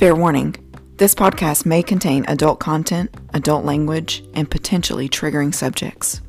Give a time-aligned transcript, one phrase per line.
[0.00, 0.56] Fair warning
[0.96, 6.22] this podcast may contain adult content, adult language, and potentially triggering subjects.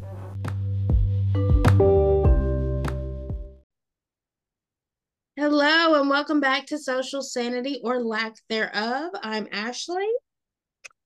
[5.38, 9.12] Hello, and welcome back to Social Sanity or Lack Thereof.
[9.24, 10.10] I'm Ashley.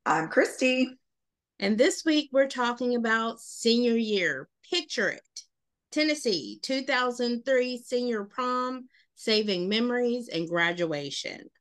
[0.03, 0.89] I'm Christy.
[1.59, 4.49] And this week we're talking about senior year.
[4.71, 5.41] Picture it
[5.91, 11.51] Tennessee, 2003 senior prom, saving memories, and graduation.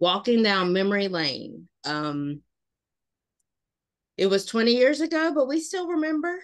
[0.00, 1.68] Walking down memory lane.
[1.84, 2.42] Um,
[4.16, 6.38] it was 20 years ago, but we still remember.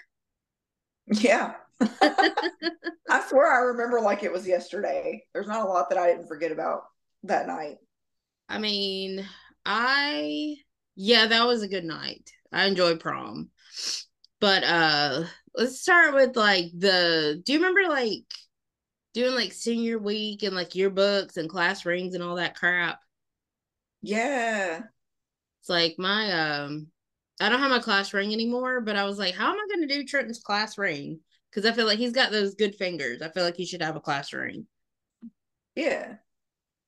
[1.07, 1.55] Yeah.
[1.81, 5.25] I swear I remember like it was yesterday.
[5.33, 6.83] There's not a lot that I didn't forget about
[7.25, 7.79] that night.
[8.49, 9.27] I mean,
[9.65, 10.57] I
[10.97, 12.31] yeah, that was a good night.
[12.53, 13.51] I enjoyed prom.
[14.41, 18.25] But uh let's start with like the do you remember like
[19.15, 23.01] doing like senior week and like yearbooks and class rings and all that crap?
[24.03, 24.83] Yeah.
[25.61, 26.89] It's like my um
[27.41, 29.87] I don't have my class ring anymore, but I was like, how am I gonna
[29.87, 31.20] do Trenton's class ring?
[31.51, 33.23] Because I feel like he's got those good fingers.
[33.23, 34.67] I feel like he should have a class ring.
[35.75, 36.17] Yeah.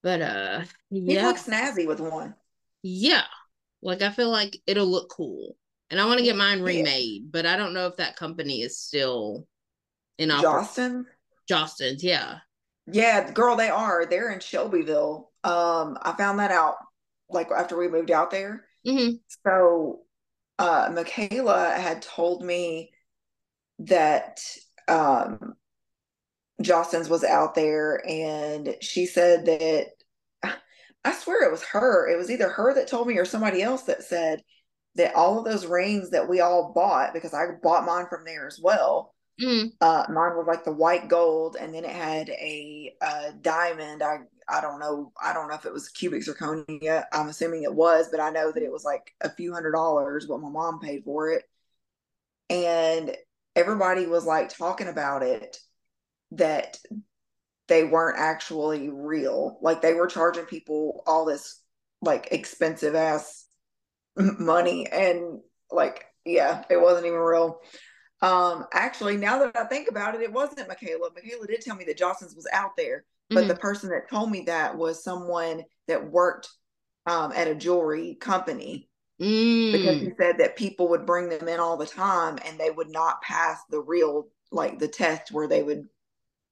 [0.03, 1.21] But uh yeah.
[1.21, 2.35] He looks snazzy with one.
[2.83, 3.25] Yeah.
[3.83, 5.57] Like I feel like it'll look cool.
[5.91, 6.65] And I want to get mine Yeah.
[6.65, 9.47] remade, but I don't know if that company is still
[10.19, 11.05] in operation.
[11.05, 11.07] Jostin.
[11.49, 12.39] Jostens, yeah.
[12.87, 14.07] Yeah, girl, they are.
[14.07, 15.31] They're in Shelbyville.
[15.45, 16.77] Um, I found that out
[17.33, 18.65] like after we moved out there.
[18.85, 19.11] hmm
[19.47, 20.01] So
[20.59, 22.93] uh Michaela had told me
[23.81, 24.41] that
[24.89, 25.55] um
[26.63, 29.89] Jostens was out there and she said that
[31.05, 32.09] I swear it was her.
[32.09, 34.43] It was either her that told me or somebody else that said
[34.95, 38.47] that all of those rings that we all bought, because I bought mine from there
[38.47, 39.15] as well.
[39.41, 44.03] hmm Uh, mine was like the white gold, and then it had a, uh diamond.
[44.03, 44.19] I
[44.53, 45.13] I don't know.
[45.21, 47.05] I don't know if it was cubic zirconia.
[47.13, 50.29] I'm assuming it was, but I know that it was like a few hundred dollars
[50.29, 51.45] what my mom paid for it.
[52.51, 53.17] And
[53.57, 55.57] everybody was like talking about it
[56.33, 56.79] that
[57.69, 59.59] they weren't actually real.
[59.63, 61.61] Like they were charging people all this
[62.03, 63.47] like expensive ass
[64.17, 67.61] money and like yeah, it wasn't even real.
[68.21, 71.11] Um, actually, now that I think about it, it wasn't Michaela.
[71.15, 73.05] Michaela did tell me that Jostens was out there,
[73.35, 73.49] but Mhm.
[73.49, 76.49] the person that told me that was someone that worked
[77.07, 78.89] um, at a jewelry company
[79.19, 80.01] because Mm.
[80.03, 83.23] he said that people would bring them in all the time and they would not
[83.23, 85.89] pass the real like the test where they would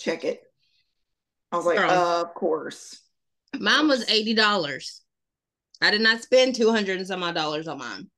[0.01, 0.43] check it.
[1.53, 3.01] I was like, uh, of course.
[3.59, 5.03] Mine was eighty dollars.
[5.81, 8.11] I did not spend two hundred and some odd dollars on mine.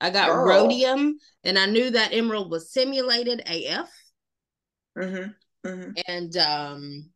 [0.00, 0.46] I got Girl.
[0.46, 3.90] rhodium, and I knew that emerald was simulated AF.
[4.98, 5.68] Mm-hmm.
[5.68, 5.90] Mm-hmm.
[6.06, 7.10] and um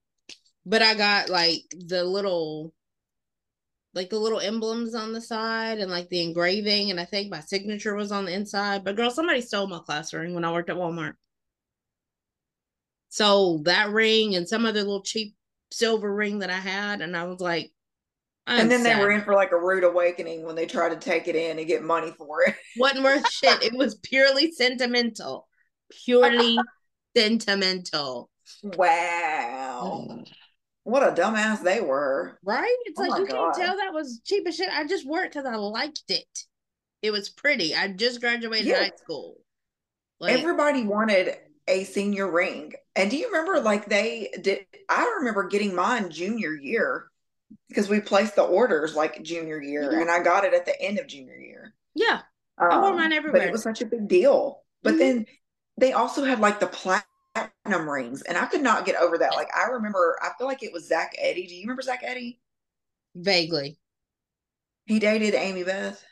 [0.67, 2.73] but i got like the little
[3.93, 7.41] like the little emblems on the side and like the engraving and i think my
[7.41, 8.85] signature was on the inside.
[8.85, 11.15] But girl somebody stole my class ring when i worked at walmart.
[13.09, 15.35] So that ring and some other little cheap
[15.73, 17.71] silver ring that i had and i was like
[18.47, 20.97] I'm And then they were in for like a rude awakening when they tried to
[20.97, 22.57] take it in and get money for it.
[22.77, 23.63] wasn't worth shit.
[23.63, 25.47] It was purely sentimental.
[26.05, 26.59] Purely
[27.15, 28.29] sentimental.
[28.65, 30.07] Wow.
[30.09, 30.33] Mm.
[30.91, 32.39] What a dumbass they were.
[32.45, 32.77] Right?
[32.85, 33.55] It's Oh like you God.
[33.55, 34.69] can't tell that was cheap as shit.
[34.71, 36.27] I just wore it because I liked it.
[37.03, 37.75] It was pretty.
[37.75, 38.81] I just graduated Yeah.
[38.81, 39.37] high school.
[40.19, 41.37] Like Everybody wanted
[41.69, 42.75] a senior ring.
[42.97, 47.07] And do you remember like they did I remember getting mine junior year
[47.69, 50.03] because we placed the orders like junior year Mhm.
[50.03, 51.75] and I got it at the end of junior year.
[51.95, 52.23] yeah,
[52.59, 53.47] I wore Um, mine But everywhere.
[53.49, 54.65] it was such a big deal.
[54.83, 54.99] But Mhm.
[54.99, 55.27] then
[55.79, 56.67] they also had like the
[57.35, 59.35] platinum rings, and I could not get over that.
[59.35, 61.47] Like I remember, I feel like it was Zach Eddy.
[61.47, 62.41] Do you remember Zach Eddy?
[63.15, 63.79] vaguely.
[64.87, 66.05] He dated Amy Beth.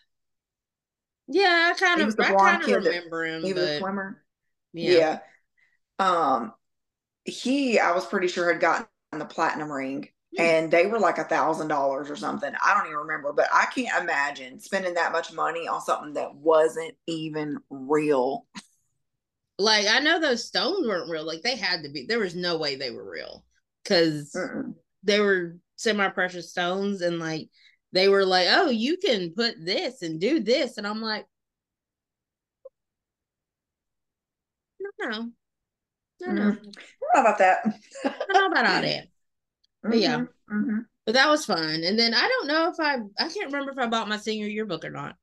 [1.26, 4.22] Yeah, I kind of I kind of kid that- remember him, He was a swimmer.
[4.72, 4.98] yeah.
[4.98, 5.18] Yeah.
[5.98, 6.54] Um,
[7.24, 10.42] he, I was pretty sure had gotten the platinum ring, Hmm.
[10.42, 12.52] and they were like a thousand dollars or something.
[12.62, 16.34] I don't even remember, but I can't imagine spending that much money on something that
[16.34, 18.46] wasn't even real.
[19.58, 21.24] Like I know those stones weren't real.
[21.26, 22.06] Like they had to be.
[22.06, 23.44] There was no way they were real
[23.82, 24.36] because
[25.02, 27.48] they were semi-precious stones and like
[27.92, 31.26] they were like, oh, you can put this and do this, and I'm like,
[34.80, 35.30] no, no,
[36.20, 36.42] no, no.
[36.42, 36.50] Mm.
[36.50, 37.58] I don't know about that.
[38.04, 39.08] I don't know about all that.
[39.88, 40.18] But yeah.
[40.18, 40.86] Mhm, mhm.
[41.06, 41.82] But that was fun.
[41.84, 44.46] And then I don't know if I I can't remember if I bought my senior
[44.46, 45.16] yearbook or not.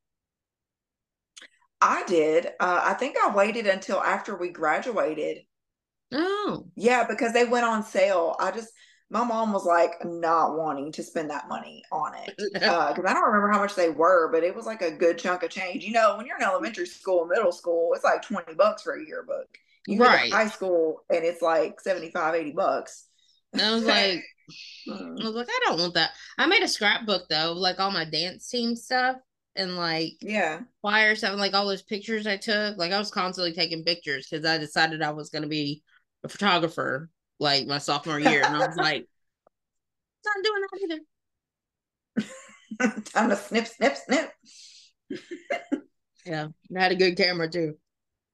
[1.85, 2.47] I did.
[2.59, 5.43] Uh, I think I waited until after we graduated.
[6.11, 6.65] Oh.
[6.75, 8.35] Yeah, because they went on sale.
[8.39, 8.69] I just
[9.11, 13.13] my mom was like not wanting to spend that money on it because uh, I
[13.13, 15.83] don't remember how much they were, but it was like a good chunk of change.
[15.83, 19.05] You know, when you're in elementary school, middle school, it's like 20 bucks for a
[19.05, 19.47] yearbook.
[19.87, 20.33] You right.
[20.33, 23.05] high school and it's like 75, 80 bucks.
[23.53, 24.23] And I was like,
[24.89, 26.11] I was like, I don't want that.
[26.39, 29.17] I made a scrapbook though, like all my dance team stuff
[29.55, 32.77] and like yeah, choir stuff, and like all those pictures I took.
[32.77, 35.83] Like I was constantly taking pictures because I decided I was gonna be
[36.23, 37.09] a photographer
[37.39, 39.07] like my sophomore year, and I was like,
[40.25, 40.99] not doing that either.
[43.05, 44.31] Time to snip, snip, snip.
[46.25, 47.75] yeah, I had a good camera too.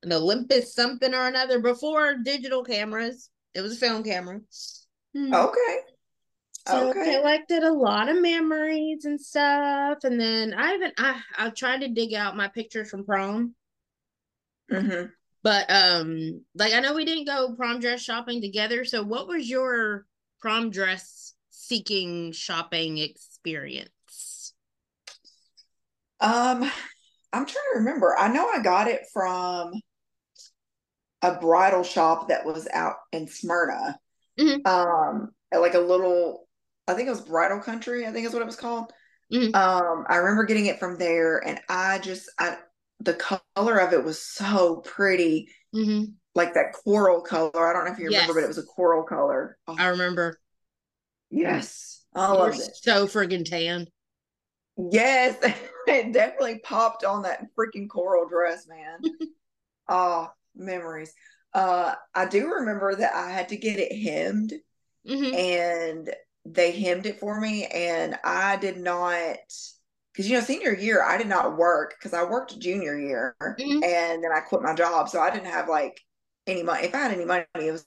[0.03, 3.29] An Olympus something or another before digital cameras.
[3.53, 4.39] It was a film camera.
[5.15, 5.33] Hmm.
[5.33, 5.79] Okay.
[6.68, 7.16] So okay.
[7.16, 11.81] I collected a lot of memories and stuff, and then I even I I tried
[11.81, 13.56] to dig out my pictures from prom.
[14.72, 15.08] Mm-hmm.
[15.44, 18.86] But um, like I know we didn't go prom dress shopping together.
[18.86, 20.06] So what was your
[20.40, 24.54] prom dress seeking shopping experience?
[26.19, 26.64] Um,
[27.34, 28.16] I'm trying to remember.
[28.16, 29.74] I know I got it from
[31.24, 33.98] a bridal shop that was out in Smyrna.
[34.40, 34.68] Mm-hmm.
[34.68, 36.48] Um, like a little,
[36.92, 38.06] I think it was Bridal Country.
[38.06, 38.92] I think is what it was called.
[39.34, 39.56] Mm-hmm.
[39.56, 42.58] Um, I remember getting it from there, and I just, I
[43.00, 45.50] the color of it was so pretty.
[45.76, 46.12] Mm-hmm.
[46.34, 47.68] Like that coral color.
[47.68, 48.34] I don't know if you remember, yes.
[48.36, 49.58] but it was a coral color.
[49.68, 49.76] Oh.
[49.78, 50.40] I remember.
[51.30, 52.04] Yes.
[52.16, 52.76] I love it.
[52.76, 53.88] So friggin' tan.
[54.78, 55.38] Yes.
[55.88, 59.02] it definitely popped on that freaking coral dress, man.
[59.90, 61.14] oh, memories.
[61.54, 64.54] Uh, I do remember that I had to get it hemmed
[65.08, 65.36] mm-hmm.
[65.36, 66.10] and
[66.46, 69.38] they hemmed it for me and I did not
[70.12, 73.84] because you know senior year i did not work because i worked junior year mm-hmm.
[73.84, 76.00] and then i quit my job so i didn't have like
[76.48, 77.86] any money if i had any money it was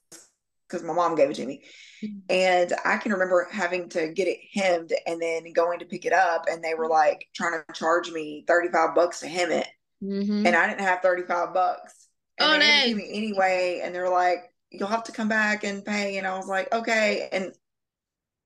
[0.68, 1.62] because my mom gave it to me
[2.02, 2.18] mm-hmm.
[2.30, 6.12] and i can remember having to get it hemmed and then going to pick it
[6.12, 9.68] up and they were like trying to charge me 35 bucks to hem it
[10.02, 10.46] mm-hmm.
[10.46, 12.08] and i didn't have 35 bucks
[12.38, 15.62] and oh, they didn't give me anyway and they're like you'll have to come back
[15.62, 17.52] and pay and i was like okay and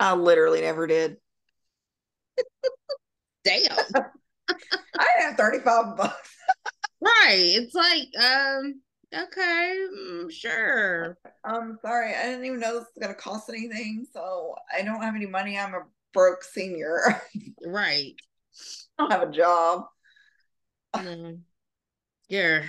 [0.01, 1.17] i literally never did
[3.49, 4.05] damn.
[4.99, 6.37] I have 35 bucks.
[7.01, 7.53] right.
[7.57, 8.81] It's like, um,
[9.15, 11.19] okay, mm, sure.
[11.45, 12.15] I'm sorry.
[12.15, 14.07] I didn't even know this was going to cost anything.
[14.13, 15.59] So I don't have any money.
[15.59, 17.21] I'm a broke senior.
[17.67, 18.15] right.
[18.99, 19.85] I don't have a job.
[20.97, 21.39] No.
[22.29, 22.63] Yeah.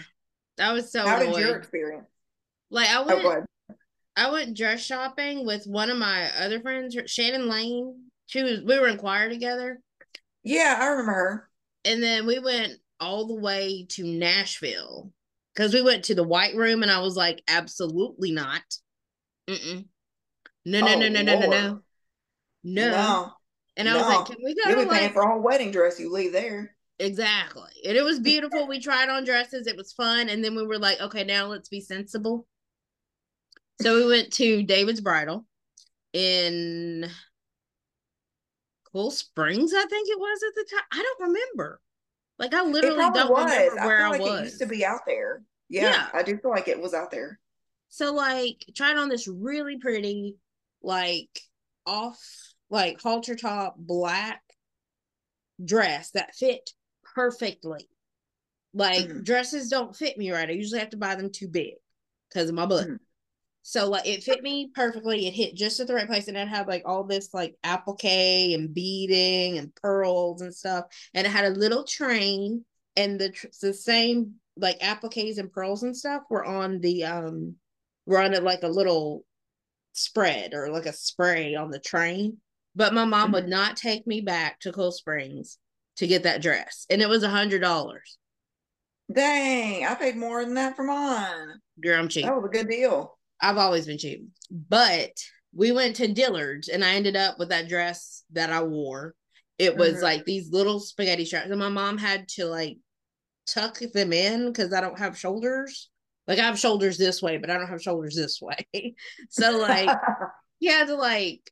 [0.57, 1.33] That was so How annoying.
[1.33, 2.07] did your experience?
[2.69, 3.45] Like I oh, went oh,
[4.19, 7.95] I went dress shopping with one of my other friends, Shannon Lane.
[8.27, 9.79] She was we were in choir together.
[10.43, 11.49] Yeah, I remember her.
[11.85, 15.13] And then we went all the way to Nashville
[15.55, 18.61] because we went to the White Room, and I was like, absolutely not.
[19.47, 19.85] Mm-mm.
[20.65, 21.81] No, no, oh, no, no, no, no, no,
[22.65, 23.31] no, no.
[23.77, 23.99] And I no.
[23.99, 24.69] was like, can we go?
[24.69, 25.97] You'll be paying for a whole wedding dress.
[25.97, 26.75] You leave there.
[26.99, 27.71] Exactly.
[27.85, 28.67] And it was beautiful.
[28.67, 29.65] we tried on dresses.
[29.65, 30.27] It was fun.
[30.27, 32.45] And then we were like, okay, now let's be sensible.
[33.81, 35.45] So we went to David's Bridal
[36.13, 37.09] in
[38.91, 40.85] Cool Springs, I think it was at the time.
[40.91, 41.81] I don't remember.
[42.37, 43.51] Like I literally don't was.
[43.51, 44.39] remember where I, I like was.
[44.39, 45.43] It used to be out there.
[45.67, 47.39] Yeah, yeah, I do feel like it was out there.
[47.89, 50.37] So like tried on this really pretty,
[50.81, 51.29] like
[51.85, 52.19] off
[52.69, 54.41] like halter top black
[55.63, 56.71] dress that fit
[57.13, 57.87] perfectly.
[58.73, 59.23] Like mm-hmm.
[59.23, 60.49] dresses don't fit me right.
[60.49, 61.73] I usually have to buy them too big
[62.29, 62.85] because of my butt.
[62.85, 62.95] Mm-hmm.
[63.61, 65.27] So like it fit me perfectly.
[65.27, 68.53] It hit just at the right place, and it had like all this like applique
[68.53, 70.85] and beading and pearls and stuff.
[71.13, 75.95] And it had a little train, and the the same like appliques and pearls and
[75.95, 77.55] stuff were on the um
[78.05, 79.23] were on it like a little
[79.93, 82.37] spread or like a spray on the train.
[82.75, 83.33] But my mom mm-hmm.
[83.33, 85.57] would not take me back to Cool Springs
[85.97, 88.17] to get that dress, and it was a hundred dollars.
[89.13, 91.59] Dang, I paid more than that for mine.
[91.81, 92.25] Girl, I'm cheap.
[92.25, 93.18] That was a good deal.
[93.41, 94.27] I've always been cheap.
[94.51, 95.11] But
[95.53, 99.15] we went to Dillard's and I ended up with that dress that I wore.
[99.57, 100.03] It was mm-hmm.
[100.03, 101.49] like these little spaghetti straps.
[101.49, 102.77] And my mom had to like
[103.47, 105.89] tuck them in because I don't have shoulders.
[106.27, 108.95] Like I have shoulders this way, but I don't have shoulders this way.
[109.29, 109.89] so like
[110.59, 111.51] you had to like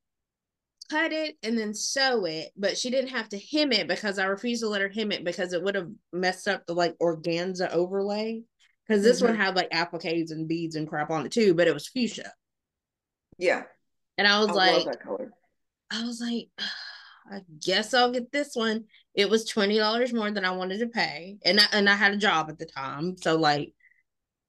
[0.90, 4.26] cut it and then sew it, but she didn't have to hem it because I
[4.26, 7.70] refused to let her hem it because it would have messed up the like organza
[7.72, 8.44] overlay
[8.88, 9.28] because this mm-hmm.
[9.28, 12.32] one had like appliques and beads and crap on it too, but it was fuchsia.
[13.38, 13.64] Yeah.
[14.18, 14.88] And I was I like,
[15.92, 16.50] I was like,
[17.32, 18.86] I guess I'll get this one.
[19.14, 22.14] It was twenty dollars more than I wanted to pay, and I, and I had
[22.14, 23.74] a job at the time, so like,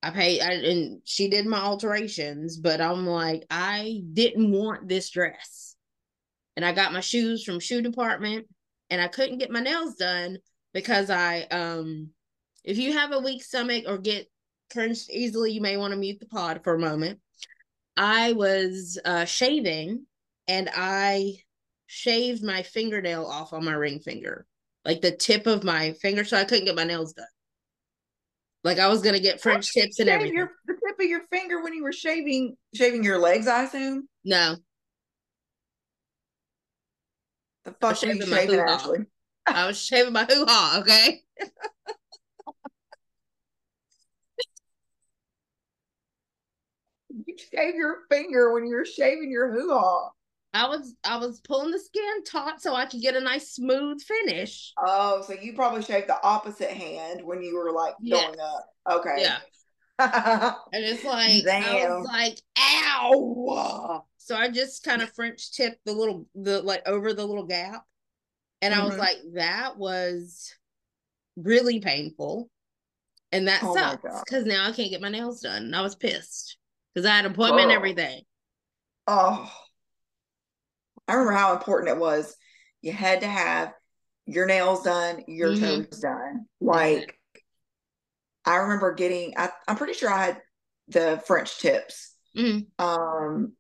[0.03, 5.11] I paid, I, and she did my alterations, but I'm like, I didn't want this
[5.11, 5.75] dress.
[6.57, 8.47] And I got my shoes from shoe department
[8.91, 10.39] and I couldn't get my nails done
[10.73, 12.11] because I, um,
[12.69, 14.31] if you have a weak stomach or get
[14.71, 17.19] cringed easily, you may want to mute the pod for a moment.
[17.97, 20.05] I was uh, shaving
[20.47, 21.39] and I
[21.87, 24.47] shaved my fingernail off on my ring finger,
[24.85, 27.25] like the tip of my finger, so I couldn't get my nails done.
[28.65, 30.37] Like I was gonna get French tips and everything.
[30.37, 34.09] Your, the tip of your finger when you were shaving shaving your legs, I assume.
[34.27, 34.57] No.
[37.65, 39.07] The fuck were you shaving?
[39.47, 40.81] I was shaving my hoo ha.
[40.83, 41.23] Okay.
[47.27, 50.11] you shave your finger when you're shaving your hoo ha.
[50.55, 54.03] I was I was pulling the skin taut so I could get a nice smooth
[54.03, 54.73] finish.
[54.79, 58.25] Oh, so you probably shaved the opposite hand when you were like yes.
[58.25, 58.67] going up.
[59.01, 59.17] Okay.
[59.19, 59.39] Yeah.
[60.73, 61.93] and it's like Damn.
[61.93, 64.05] I was like, ow.
[64.17, 67.85] So I just kind of French tipped the little the like over the little gap.
[68.63, 68.83] And mm-hmm.
[68.83, 69.01] I was mm-hmm.
[69.01, 70.55] like, that was
[71.37, 72.51] really painful.
[73.33, 75.65] And that oh sucks because now I can't get my nails done.
[75.65, 76.58] And I was pissed
[76.99, 77.75] because I had appointment oh.
[77.75, 78.25] every day.
[79.07, 79.49] Oh
[81.07, 82.37] I remember how important it was.
[82.83, 83.73] You had to have
[84.27, 85.83] your nails done, your mm-hmm.
[85.85, 86.47] toes done.
[86.61, 87.17] Like
[88.45, 90.41] I remember getting I, am pretty sure I had
[90.89, 92.85] the French tips mm-hmm.
[92.85, 93.53] um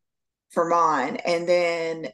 [0.50, 1.16] for mine.
[1.24, 2.08] And then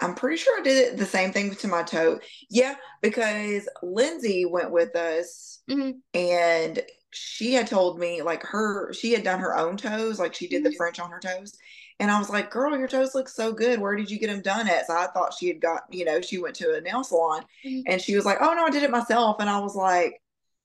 [0.00, 2.20] I'm pretty sure I did it the same thing to my toe.
[2.48, 5.98] Yeah, because Lindsay went with us mm-hmm.
[6.14, 6.82] and
[7.16, 10.62] she had told me like her she had done her own toes, like she did
[10.64, 10.76] the mm-hmm.
[10.76, 11.56] French on her toes.
[11.98, 13.80] And I was like, girl, your toes look so good.
[13.80, 14.86] Where did you get them done at?
[14.86, 17.80] So I thought she had got, you know, she went to a nail salon mm-hmm.
[17.86, 19.36] and she was like, oh, no, I did it myself.
[19.40, 20.20] And I was like,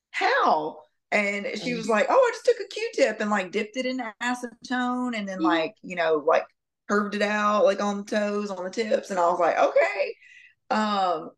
[0.09, 0.79] how?
[1.09, 1.91] And she was mm-hmm.
[1.91, 5.27] like, oh, I just took a Q tip and like dipped it in acetone and
[5.27, 6.43] then like, you know, like
[6.89, 9.09] curved it out like on the toes, on the tips.
[9.09, 10.15] And I was like, okay.
[10.69, 11.31] Um,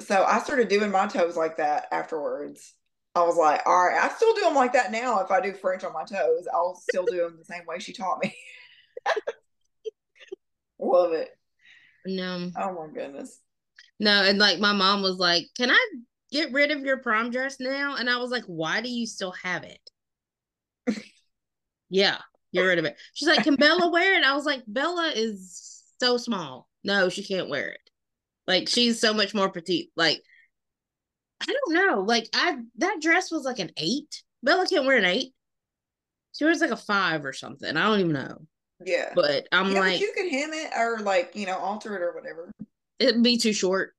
[0.00, 2.74] so I started doing my toes like that afterwards.
[3.18, 5.20] I was like, all right, I still do them like that now.
[5.20, 7.92] If I do French on my toes, I'll still do them the same way she
[7.92, 8.34] taught me.
[10.78, 11.30] Love it.
[12.06, 12.50] No.
[12.56, 13.40] Oh my goodness.
[13.98, 15.88] No, and like my mom was like, Can I
[16.30, 17.96] get rid of your prom dress now?
[17.96, 19.90] And I was like, Why do you still have it?
[21.90, 22.18] yeah,
[22.54, 22.96] get rid of it.
[23.14, 24.24] She's like, Can Bella wear it?
[24.24, 26.68] I was like, Bella is so small.
[26.84, 27.80] No, she can't wear it.
[28.46, 29.90] Like she's so much more petite.
[29.96, 30.22] Like
[31.40, 32.00] I don't know.
[32.00, 34.22] Like I that dress was like an eight.
[34.42, 35.32] Bella can't wear an eight.
[36.32, 37.76] She wears like a five or something.
[37.76, 38.46] I don't even know.
[38.84, 39.12] Yeah.
[39.14, 42.02] But I'm yeah, like but you could hem it or like, you know, alter it
[42.02, 42.52] or whatever.
[42.98, 43.94] It'd be too short.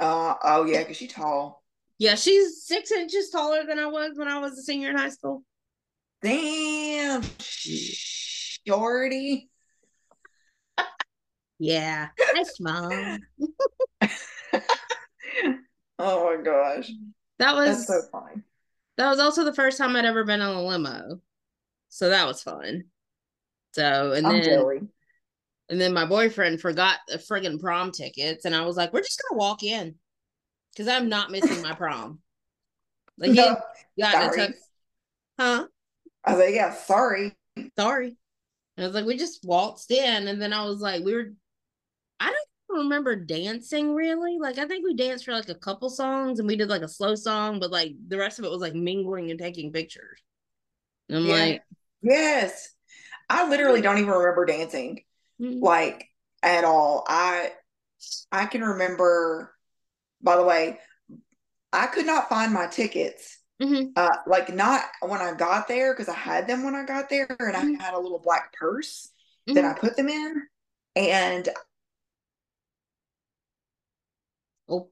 [0.00, 1.62] Uh oh yeah, because she's tall.
[1.98, 5.08] Yeah, she's six inches taller than I was when I was a senior in high
[5.08, 5.42] school.
[6.22, 7.22] Damn
[8.68, 9.48] shorty.
[11.58, 13.18] yeah, that's mom.
[15.98, 16.90] oh my gosh.
[17.38, 18.44] That was that's so fun.
[18.96, 21.20] That was also the first time I'd ever been on a limo.
[21.88, 22.84] So that was fun.
[23.72, 24.80] So and I'm then jelly.
[25.68, 29.20] and then my boyfriend forgot the friggin' prom tickets, and I was like, "We're just
[29.28, 29.94] gonna walk in
[30.72, 32.20] because I'm not missing my prom."
[33.20, 33.56] Like, no,
[33.98, 34.54] got sorry.
[35.40, 35.66] huh?
[36.24, 37.36] I was like, "Yeah, sorry,
[37.76, 38.16] sorry."
[38.76, 41.32] And I was like, "We just waltzed in," and then I was like, "We were."
[42.20, 44.38] I don't remember dancing really.
[44.38, 46.88] Like I think we danced for like a couple songs and we did like a
[46.88, 50.20] slow song, but like the rest of it was like mingling and taking pictures.
[51.08, 51.34] And I'm yeah.
[51.34, 51.62] like,
[52.02, 52.74] yes.
[53.30, 55.02] I literally don't even remember dancing
[55.40, 55.62] mm-hmm.
[55.62, 56.06] like
[56.42, 57.04] at all.
[57.08, 57.52] I
[58.32, 59.54] I can remember
[60.22, 60.78] by the way,
[61.72, 63.38] I could not find my tickets.
[63.62, 63.90] Mm-hmm.
[63.96, 67.26] Uh, like not when I got there because I had them when I got there,
[67.28, 67.80] and mm-hmm.
[67.80, 69.10] I had a little black purse
[69.48, 69.80] that I mm-hmm.
[69.80, 70.42] put them in,
[70.94, 71.48] and
[74.68, 74.90] oh,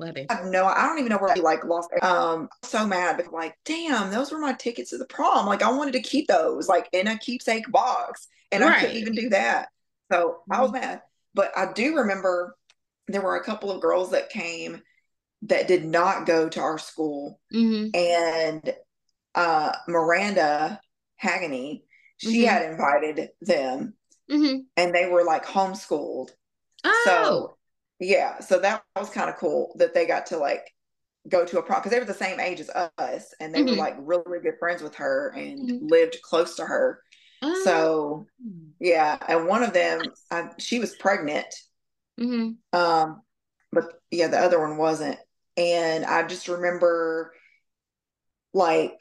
[0.00, 1.90] I have no, I don't even know where I like lost.
[2.02, 5.46] Um, so mad because like, damn, those were my tickets to the prom.
[5.46, 8.76] Like, I wanted to keep those like in a keepsake box, and right.
[8.76, 9.68] I couldn't even do that.
[10.10, 10.52] So mm-hmm.
[10.52, 10.80] I was mm-hmm.
[10.80, 11.02] mad.
[11.34, 12.56] But I do remember
[13.08, 14.82] there were a couple of girls that came
[15.42, 17.94] that did not go to our school, mm-hmm.
[17.94, 18.74] and
[19.34, 20.80] uh, Miranda
[21.22, 21.82] Hagany,
[22.18, 22.48] she mm-hmm.
[22.48, 23.94] had invited them,
[24.32, 24.60] mm-hmm.
[24.76, 26.30] and they were like homeschooled.
[26.84, 27.02] Oh.
[27.04, 27.56] So
[28.02, 30.66] yeah so that was kind of cool that they got to like
[31.28, 33.70] go to a prom because they were the same age as us and they mm-hmm.
[33.70, 35.86] were like really, really good friends with her and mm-hmm.
[35.86, 37.00] lived close to her
[37.42, 37.62] oh.
[37.64, 38.26] so
[38.80, 41.46] yeah and one of them I, she was pregnant
[42.20, 42.78] mm-hmm.
[42.78, 43.22] um
[43.70, 45.18] but yeah the other one wasn't
[45.56, 47.32] and I just remember
[48.52, 49.00] like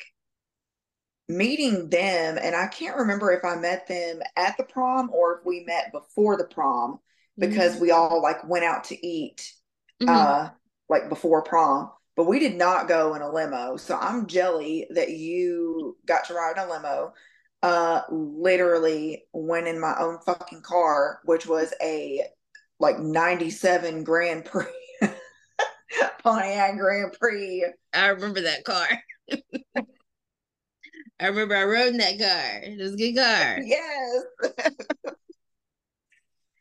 [1.31, 5.45] meeting them and I can't remember if I met them at the prom or if
[5.45, 6.99] we met before the prom
[7.37, 7.81] because mm-hmm.
[7.81, 9.53] we all like went out to eat
[10.01, 10.09] mm-hmm.
[10.09, 10.49] uh
[10.89, 15.09] like before prom but we did not go in a limo so I'm jelly that
[15.11, 17.13] you got to ride in a limo
[17.63, 22.21] uh literally went in my own fucking car which was a
[22.79, 24.65] like 97 Grand Prix
[26.23, 28.87] Pontiac Grand Prix I remember that car
[31.21, 32.61] I remember I rode in that car.
[32.63, 33.59] It was a good car.
[33.63, 34.23] Yes.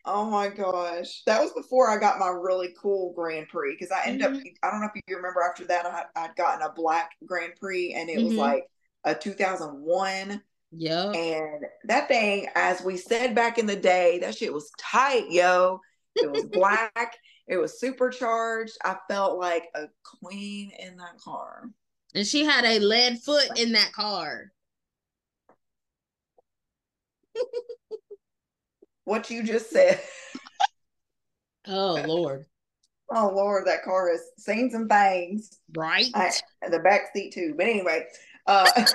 [0.04, 1.22] oh my gosh.
[1.24, 4.36] That was before I got my really cool Grand Prix because I ended mm-hmm.
[4.36, 7.54] up, I don't know if you remember after that, I, I'd gotten a black Grand
[7.58, 8.26] Prix and it mm-hmm.
[8.26, 8.64] was like
[9.04, 10.42] a 2001.
[10.72, 11.10] Yeah.
[11.10, 15.80] And that thing, as we said back in the day, that shit was tight, yo.
[16.16, 17.16] It was black.
[17.48, 18.76] It was supercharged.
[18.84, 21.64] I felt like a queen in that car.
[22.14, 24.52] And she had a lead foot in that car.
[29.04, 30.00] what you just said.
[31.66, 32.46] oh Lord.
[33.12, 35.58] Oh Lord, that car has seen some things.
[35.76, 36.06] Right.
[36.14, 36.30] I,
[36.70, 37.54] the back seat too.
[37.56, 38.06] But anyway,
[38.46, 38.70] uh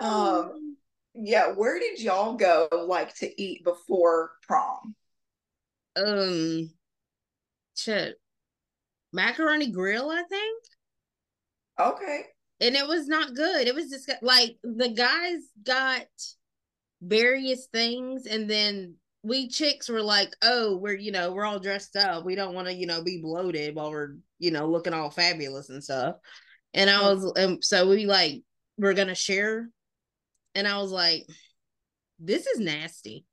[0.02, 0.76] um
[1.14, 4.94] yeah, where did y'all go like to eat before prom?
[5.96, 6.70] Um
[7.74, 8.18] shit
[9.12, 10.64] macaroni grill, I think.
[11.80, 12.24] Okay.
[12.60, 13.68] And it was not good.
[13.68, 16.06] It was just like the guys got
[17.00, 21.96] various things, and then we chicks were like, oh, we're, you know, we're all dressed
[21.96, 22.24] up.
[22.24, 25.68] We don't want to, you know, be bloated while we're, you know, looking all fabulous
[25.70, 26.16] and stuff.
[26.74, 27.14] And I mm.
[27.14, 28.42] was, and so we like,
[28.76, 29.68] we're going to share.
[30.54, 31.26] And I was like,
[32.18, 33.26] this is nasty.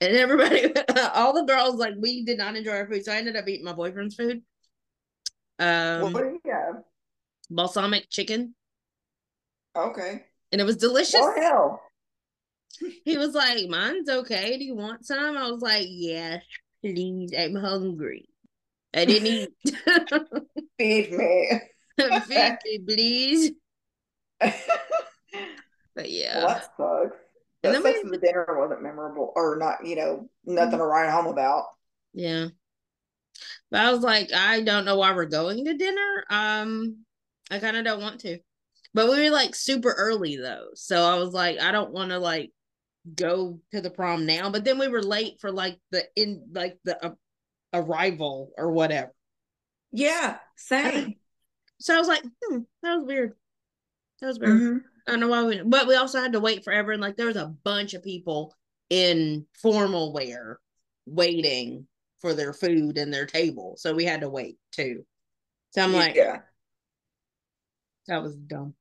[0.00, 0.72] And everybody,
[1.14, 3.04] all the girls, like, we did not enjoy our food.
[3.04, 4.42] So I ended up eating my boyfriend's food.
[5.58, 6.82] Um, what do you have?
[7.50, 8.54] Balsamic chicken.
[9.76, 10.24] Okay.
[10.50, 11.20] And it was delicious.
[11.20, 11.82] Oh hell.
[13.04, 14.56] He was like, "Mine's okay.
[14.58, 16.42] Do you want some?" I was like, "Yes,
[16.82, 17.32] please.
[17.36, 18.28] I'm hungry.
[18.94, 19.50] I didn't eat.
[20.78, 21.60] Feed me.
[21.98, 23.52] Feed me, please."
[24.40, 27.16] but yeah, well, that sucks.
[27.62, 29.86] And then we, the dinner wasn't memorable, or not.
[29.86, 31.66] You know, nothing to write home about.
[32.12, 32.48] Yeah.
[33.70, 36.24] But I was like, I don't know why we're going to dinner.
[36.30, 37.04] Um,
[37.50, 38.38] I kind of don't want to.
[38.94, 40.68] But we were like super early though.
[40.74, 42.52] So I was like, I don't want to like
[43.14, 44.50] go to the prom now.
[44.50, 47.14] But then we were late for like the in like the uh,
[47.72, 49.12] arrival or whatever.
[49.90, 51.14] Yeah, same.
[51.80, 53.32] So I was like, hmm, that was weird.
[54.20, 54.52] That was weird.
[54.52, 54.76] Mm-hmm.
[55.08, 57.26] I don't know why we but we also had to wait forever and like there
[57.26, 58.54] was a bunch of people
[58.88, 60.60] in formal wear
[61.06, 61.88] waiting
[62.22, 63.74] for their food and their table.
[63.76, 65.04] So we had to wait too.
[65.72, 66.38] So I'm like, yeah,
[68.06, 68.74] that was dumb.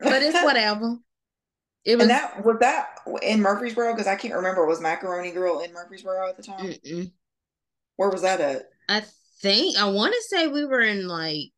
[0.00, 0.96] But it's whatever.
[1.84, 4.66] It was and that was that in Murfreesboro because I can't remember.
[4.66, 6.66] Was Macaroni Grill in Murfreesboro at the time?
[6.66, 7.12] Mm-mm.
[7.96, 8.64] Where was that at?
[8.88, 9.02] I
[9.42, 11.52] think I want to say we were in like.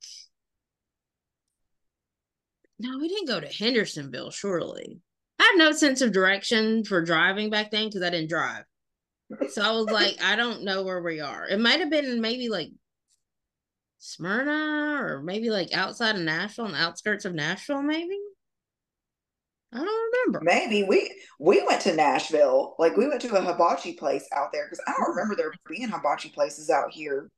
[2.79, 4.33] No, we didn't go to Hendersonville.
[4.33, 5.01] Surely,
[5.39, 8.65] I have no sense of direction for driving back then because I didn't drive.
[9.51, 11.49] So I was like, I don't know where we are.
[11.49, 12.71] It might have been maybe like
[13.99, 18.19] Smyrna or maybe like outside of Nashville and the outskirts of Nashville, maybe.
[19.73, 20.41] I don't remember.
[20.43, 22.77] Maybe we we went to Nashville.
[22.79, 25.89] Like we went to a hibachi place out there because I don't remember there being
[25.89, 27.29] hibachi places out here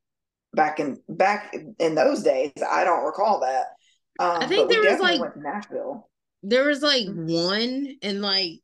[0.52, 2.52] back in back in those days.
[2.68, 3.66] I don't recall that.
[4.20, 6.08] Um, I think there was like went to Nashville.
[6.42, 7.32] There was like mm-hmm.
[7.32, 8.62] one and like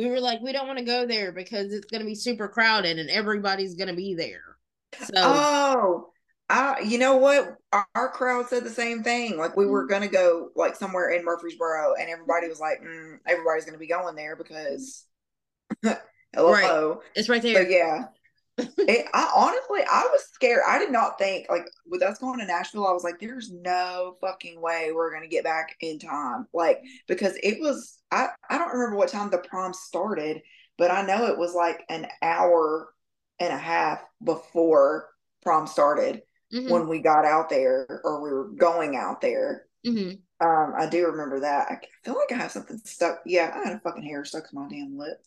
[0.00, 2.48] we were like, we don't want to go there because it's going to be super
[2.48, 4.56] crowded and everybody's going to be there.
[4.98, 6.10] So, oh,
[6.48, 7.56] I, you know what?
[7.70, 9.36] Our, our, crowd said the same thing.
[9.36, 9.90] Like we were mm-hmm.
[9.90, 13.78] going to go like somewhere in Murfreesboro, and everybody was like, mm, everybody's going to
[13.78, 15.04] be going there because
[15.82, 15.98] hello,
[16.34, 16.96] right.
[17.14, 17.62] it's right there.
[17.62, 18.04] So, yeah,
[18.58, 20.62] it, I honestly, I was scared.
[20.66, 24.16] I did not think like with us going to Nashville, I was like, there's no
[24.20, 26.46] fucking way we're gonna get back in time.
[26.52, 30.42] Like because it was, I I don't remember what time the prom started,
[30.78, 32.92] but I know it was like an hour
[33.38, 35.08] and a half before
[35.42, 36.70] prom started mm-hmm.
[36.70, 39.66] when we got out there or we were going out there.
[39.86, 40.16] Mm-hmm.
[40.46, 41.70] Um, I do remember that.
[41.70, 43.20] I feel like I have something stuck.
[43.26, 45.18] Yeah, I had a fucking hair stuck to my damn lip.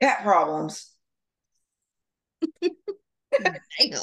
[0.00, 0.91] Cat problems.
[3.80, 4.00] Damn.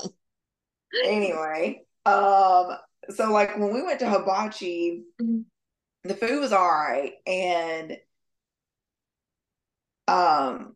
[1.05, 2.77] Anyway, um,
[3.09, 5.41] so like when we went to hibachi, mm-hmm.
[6.03, 7.97] the food was all right, and
[10.07, 10.75] um,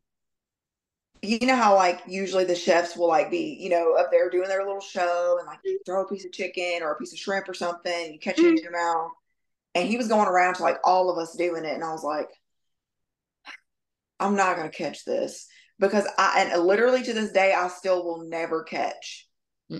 [1.23, 4.49] you know how like usually the chefs will like be, you know, up there doing
[4.49, 7.19] their little show and like you throw a piece of chicken or a piece of
[7.19, 9.11] shrimp or something, you catch it in your mouth.
[9.73, 11.73] And he was going around to like all of us doing it.
[11.73, 12.27] And I was like,
[14.19, 15.47] I'm not gonna catch this.
[15.79, 19.27] Because I and literally to this day I still will never catch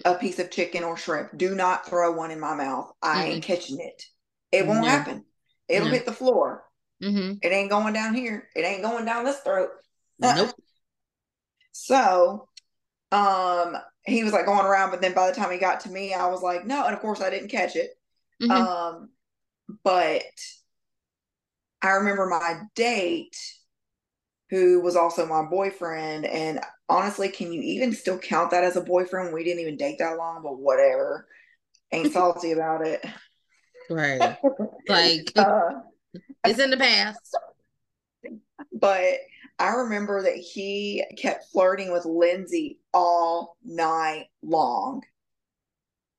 [0.06, 1.38] a piece of chicken or shrimp.
[1.38, 2.92] Do not throw one in my mouth.
[3.02, 4.04] I ain't catching it.
[4.52, 4.92] It won't Yeah.
[4.92, 5.26] happen.
[5.70, 5.94] It'll Yeah.
[5.94, 6.64] hit the floor.
[7.02, 7.34] Mm-hmm.
[7.42, 8.50] It ain't going down here.
[8.56, 9.70] It ain't going down this throat.
[10.20, 10.56] Nope.
[11.76, 12.48] So,
[13.12, 13.76] um,
[14.06, 16.28] he was like going around, but then by the time he got to me, I
[16.28, 16.86] was like, no.
[16.86, 17.92] And of course, I didn't catch it.
[18.42, 18.52] Mhm.
[18.52, 19.10] Um,
[19.84, 20.24] but
[21.82, 23.36] I remember my date,
[24.50, 28.82] who was also my boyfriend, and honestly, can you even still count that as a
[28.82, 29.34] boyfriend?
[29.34, 31.28] We didn't even date that long, but whatever.
[31.92, 33.06] Ain't salty about it.
[33.90, 34.38] right.
[34.90, 35.70] Like Uh,
[36.44, 37.36] it's in the past.
[38.72, 39.16] but
[39.60, 45.04] I remember that he kept flirting with Lindsay all night long.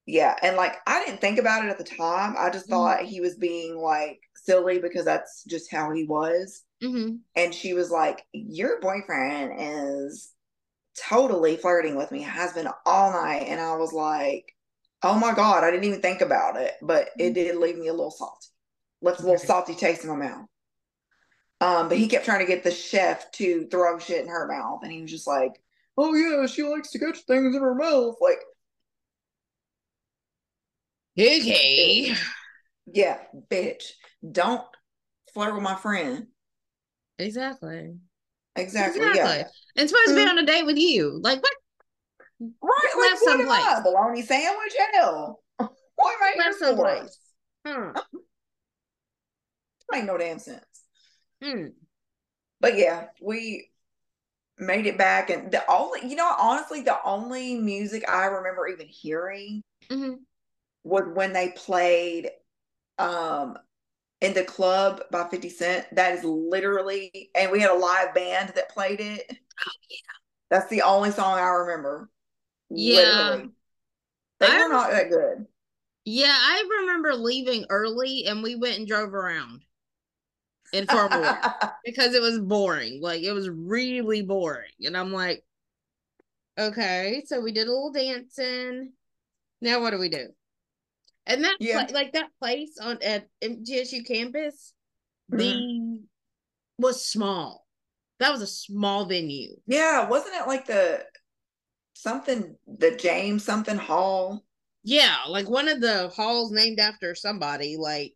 [0.07, 2.35] Yeah, and like I didn't think about it at the time.
[2.39, 2.71] I just Mhm.
[2.71, 6.63] thought he was being like silly because that's just how he was.
[6.85, 7.16] Mm-hmm.
[7.37, 10.33] And she was like, "Your boyfriend is
[10.99, 12.23] totally flirting with me.
[12.23, 14.55] Has been all night." And I was like,
[15.03, 17.92] "Oh my god, I didn't even think about it, but it did leave me a
[17.92, 18.49] little salty.
[19.03, 19.47] Left a little Okay.
[19.47, 20.49] salty taste in my mouth."
[21.61, 24.81] Um, but he kept trying to get the chef to throw shit in her mouth,
[24.83, 25.61] and he was just like,
[25.97, 28.40] "Oh yeah, she likes to catch things in her mouth." Like,
[31.16, 32.14] Okay.
[32.87, 33.18] yeah,
[33.51, 33.92] bitch,
[34.31, 34.66] don't
[35.33, 36.29] flirt with my friend.
[37.18, 37.96] Exactly.
[38.57, 39.03] Exactly.
[39.03, 39.38] Exactly.
[39.38, 39.48] Yeah.
[39.77, 40.29] And supposed to be Mhm.
[40.31, 41.18] on a date with you.
[41.22, 41.53] Like what?
[42.61, 42.92] Right.
[42.98, 43.61] Left am I?
[43.61, 43.83] someplace.
[43.83, 44.74] Bologna sandwich?
[44.92, 45.42] Hell.
[45.96, 46.64] What here Left for?
[46.66, 47.18] someplace.
[47.66, 47.92] Huh.
[49.92, 50.64] Make no damn sense.
[51.42, 51.66] Hmm.
[52.61, 53.70] But yeah, we
[54.59, 58.88] made it back, and the only, you know, honestly, the only music I remember even
[58.88, 60.24] hearing Mhm.
[60.83, 62.31] was when they played
[62.98, 63.59] um
[64.25, 65.87] in the club by 50 Cent.
[65.93, 69.25] That is literally and we had a live band that played it.
[69.29, 69.97] Oh yeah.
[70.51, 72.09] That's the only song I remember.
[72.71, 72.97] Yeah.
[72.97, 73.51] Literally.
[74.41, 75.47] They I were not that good.
[76.07, 79.63] Yeah, I remember leaving early and we went and drove around
[80.73, 81.13] in Worth
[81.85, 83.01] because it was boring.
[83.03, 84.73] Like it was really boring.
[84.85, 85.45] And I'm like,
[86.59, 88.93] okay, so we did a little dancing.
[89.61, 90.29] Now what do we do?
[91.27, 91.87] And that Yeah.
[91.93, 94.75] like that place on at MTSU campus,
[95.33, 95.39] Mhm.
[95.39, 96.03] the
[96.79, 97.67] was small.
[98.19, 99.57] That was a small venue.
[99.67, 101.05] yeah, wasn't it like the
[101.95, 104.45] something the James something Hall?
[104.83, 107.77] Yeah, like one of the halls named after somebody.
[107.77, 108.15] Like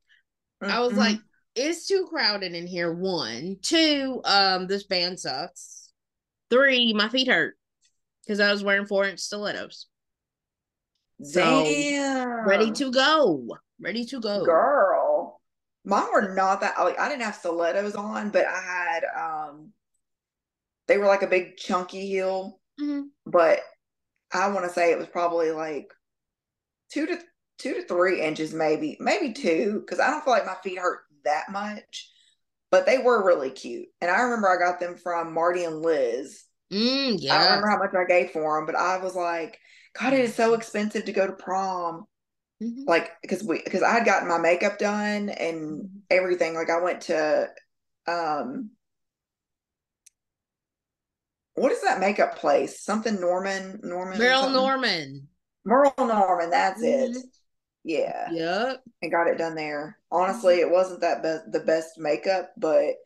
[0.61, 0.99] I was Mhm.
[0.99, 1.19] like,
[1.55, 2.93] it's too crowded in here.
[2.93, 5.91] One, two, um, this band sucks.
[6.51, 7.59] Three, my feet hurt
[8.25, 9.87] because I was wearing four inch stilettos.
[11.23, 13.59] So damn ready to go.
[13.81, 14.45] Ready to go.
[14.45, 15.41] girl.
[15.85, 19.73] Mine were not that like I didn't have stilettos on, but I had um
[20.87, 23.09] they were like a big chunky heel, Mhm.
[23.27, 23.61] but
[24.33, 25.93] I want to say it was probably like
[26.91, 27.19] two to
[27.59, 31.01] two to three inches, maybe, maybe two, because I don't feel like my feet hurt
[31.25, 32.11] that much.
[32.71, 33.89] But they were really cute.
[34.01, 36.45] And I remember I got them from Marty and Liz.
[36.73, 39.59] Mm, I don't remember how much I gave for them, but I was like,
[39.95, 42.07] God, it is so expensive to go to prom.
[42.63, 42.87] Mhm.
[42.87, 46.55] Like, because we, because I had gotten my makeup done and everything.
[46.55, 47.49] Like, I went to,
[48.07, 48.71] um,
[51.55, 52.81] what is that makeup place?
[52.81, 54.51] Something Norman, Norman, Merle?
[54.51, 55.29] Norman.
[55.65, 56.51] Merle Norman.
[56.51, 57.11] That's it.
[57.13, 57.23] Mhm.
[57.85, 58.83] Yeah, Yep.
[59.03, 59.99] and got it done there.
[60.11, 62.97] Honestly, it wasn't that be- the best makeup, but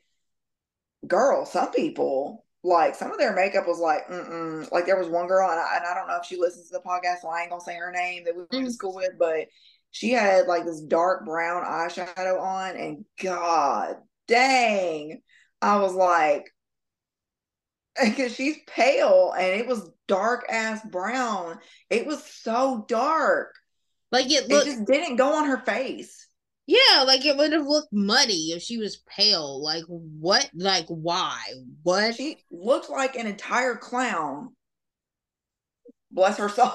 [1.07, 4.71] girl, some people like some of their makeup was like, mm-mm.
[4.71, 6.75] Like there was one girl, and I, and I don't know if she listens to
[6.75, 8.73] the podcast, so I ain't gonna say her name that we went to Mhm.
[8.73, 9.49] school with, but
[9.91, 13.97] she had like this dark brown eyeshadow on, and god
[14.29, 15.21] dang,
[15.61, 16.47] I was like,
[18.03, 21.59] because she's pale, and it was dark ass brown.
[21.91, 23.55] It was so dark.
[24.11, 26.22] Like it It just didn't go on her face.
[26.67, 29.63] Yeah, like it would have looked muddy if she was pale.
[29.63, 30.49] Like what?
[30.55, 31.41] Like why?
[31.83, 32.15] What?
[32.15, 34.55] She looked like an entire clown.
[36.11, 36.73] Bless her soul.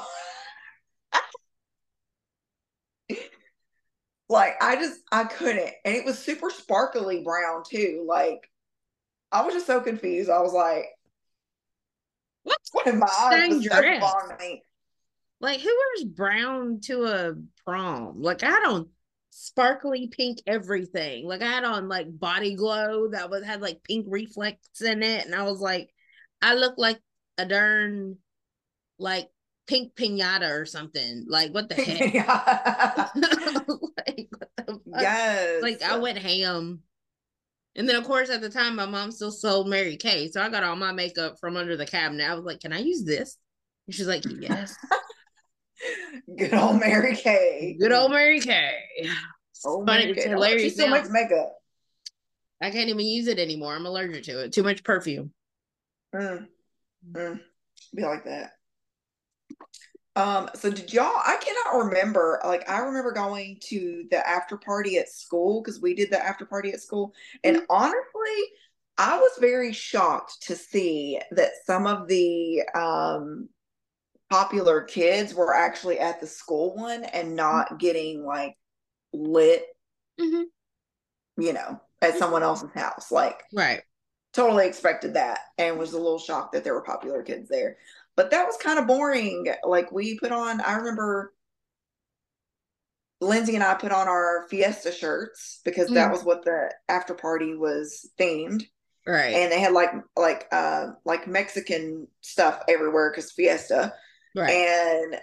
[4.30, 5.74] like I just I couldn't.
[5.86, 8.06] And it was super sparkly brown too.
[8.08, 8.50] Like
[9.32, 10.30] I was just so confused.
[10.30, 10.86] I was like,
[12.44, 12.58] What?
[12.72, 14.00] what in my eyes was so Dangerous.
[14.00, 14.64] funny.
[15.40, 18.22] Like who wears brown to a prom?
[18.22, 18.90] Like I don't
[19.30, 21.28] sparkly pink everything.
[21.28, 25.26] Like I had on like body glow that was had like pink reflex in it,
[25.26, 25.90] and I was like,
[26.42, 27.00] I look like
[27.38, 28.18] a darn
[29.00, 29.30] like
[29.68, 31.26] pink pinata or something.
[31.28, 32.14] Like what the heck?
[34.08, 35.02] like what the fuck?
[35.02, 35.62] yes.
[35.62, 36.82] Like I went ham.
[37.76, 40.30] And then of course at the time my mom still sold Mary Kay.
[40.30, 42.30] So I got all my makeup from under the cabinet.
[42.30, 43.38] I was like, Can I use this?
[43.86, 44.76] And she's like, Yes.
[46.38, 47.76] Good old Mary Kay.
[47.80, 48.74] Good old Mary Kay.
[49.66, 50.96] Oh, funny, Mary it's hilarious She still now.
[50.96, 51.54] makes makeup.
[52.62, 53.76] I can't even use it anymore.
[53.76, 54.54] I'm allergic to it.
[54.54, 55.32] Too much perfume.
[56.14, 56.48] Mm.
[57.12, 57.40] Mm.
[57.96, 58.54] Be like that.
[60.16, 64.98] Um, so did y'all I cannot remember like I remember going to the after party
[64.98, 67.14] at school because we did the after party at school
[67.44, 68.44] and honestly
[68.98, 73.48] I was very shocked to see that some of the um
[74.30, 78.56] popular kids were actually at the school one and not getting like
[79.14, 79.66] lit,
[80.20, 80.46] Mhm.
[81.38, 83.12] you know, at someone else's house.
[83.12, 83.84] Like Right.
[84.34, 87.78] totally expected that and was a little shocked that there were popular kids there.
[88.16, 89.54] But that was kind of boring.
[89.64, 91.34] Like we put on, I remember
[93.20, 96.12] Lindsay and I put on our Fiesta shirts because that Mm.
[96.12, 98.64] was what the after party was themed.
[99.06, 99.34] Right.
[99.36, 103.94] And they had like like uh like Mexican stuff everywhere because Fiesta.
[104.38, 104.50] Right.
[104.50, 105.20] And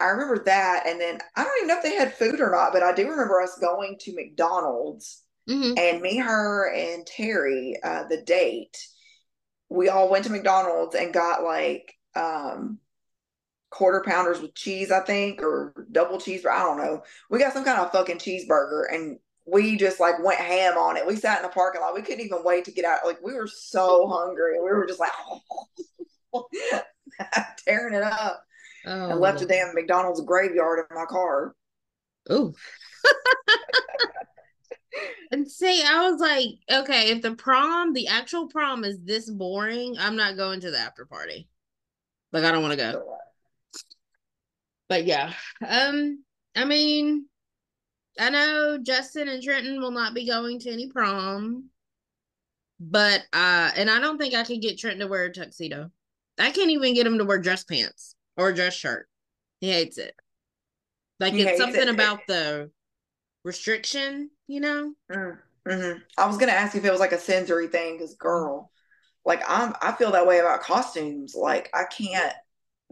[0.00, 0.86] I remember that.
[0.86, 3.08] And then I don't even know if they had food or not, but I do
[3.08, 5.78] remember us going to McDonald's Mhm.
[5.78, 8.78] and me, her, and Terry, uh, the date,
[9.68, 12.78] we all went to McDonald's and got like um
[13.70, 17.02] quarter pounders with cheese, I think, or double cheese, I don't know.
[17.28, 21.06] We got some kind of fucking cheeseburger and we just like went ham on it.
[21.06, 21.94] We sat in the parking lot.
[21.94, 23.04] We couldn't even wait to get out.
[23.04, 24.60] Like we were so hungry.
[24.60, 25.10] We were just like
[27.66, 28.44] tearing it up.
[28.86, 31.54] Oh, I left a damn McDonald's graveyard in my car.
[32.30, 32.54] Ooh.
[35.30, 39.96] and see, I was like, okay, if the prom, the actual prom is this boring,
[39.98, 41.48] I'm not going to the after party.
[42.32, 43.16] Like I don't want to go.
[44.88, 45.32] But yeah.
[45.66, 46.24] Um,
[46.54, 47.26] I mean,
[48.18, 51.70] I know Justin and Trenton will not be going to any prom.
[52.80, 55.90] But uh and I don't think I could get Trenton to wear a tuxedo.
[56.38, 59.08] I can't even get him to wear dress pants or a dress shirt.
[59.60, 60.14] He hates it.
[61.20, 61.88] Like He it's something it.
[61.88, 62.70] about the
[63.44, 64.92] restriction, you know?
[65.10, 66.02] Mm, mhm.
[66.18, 68.70] I was gonna ask if it was like a sensory thing, because girl,
[69.24, 71.34] like I'm, I feel that way about costumes.
[71.34, 72.34] Like I can't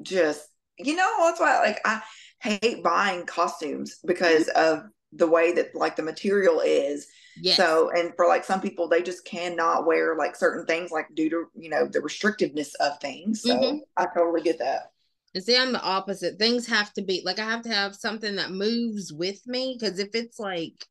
[0.03, 0.47] just,
[0.79, 2.01] you know, that's why like I
[2.41, 7.07] hate buying costumes because of the way that like the material is.
[7.41, 7.57] Yes.
[7.57, 11.31] So, and for like some people, they just cannot wear like certain things, like due
[11.31, 13.43] to you know the restrictiveness of things.
[13.43, 13.81] So Mhm.
[13.97, 14.93] I totally get that.
[15.35, 16.39] And see, I'm the opposite.
[16.39, 19.99] Things have to be like I have to have something that moves with me because
[19.99, 20.87] if it's like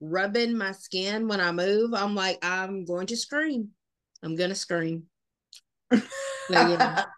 [0.00, 3.70] rubbing my skin when I move, I'm like, I'm going to scream.
[4.22, 5.04] I'm gonna scream.
[5.92, 7.04] So, yeah.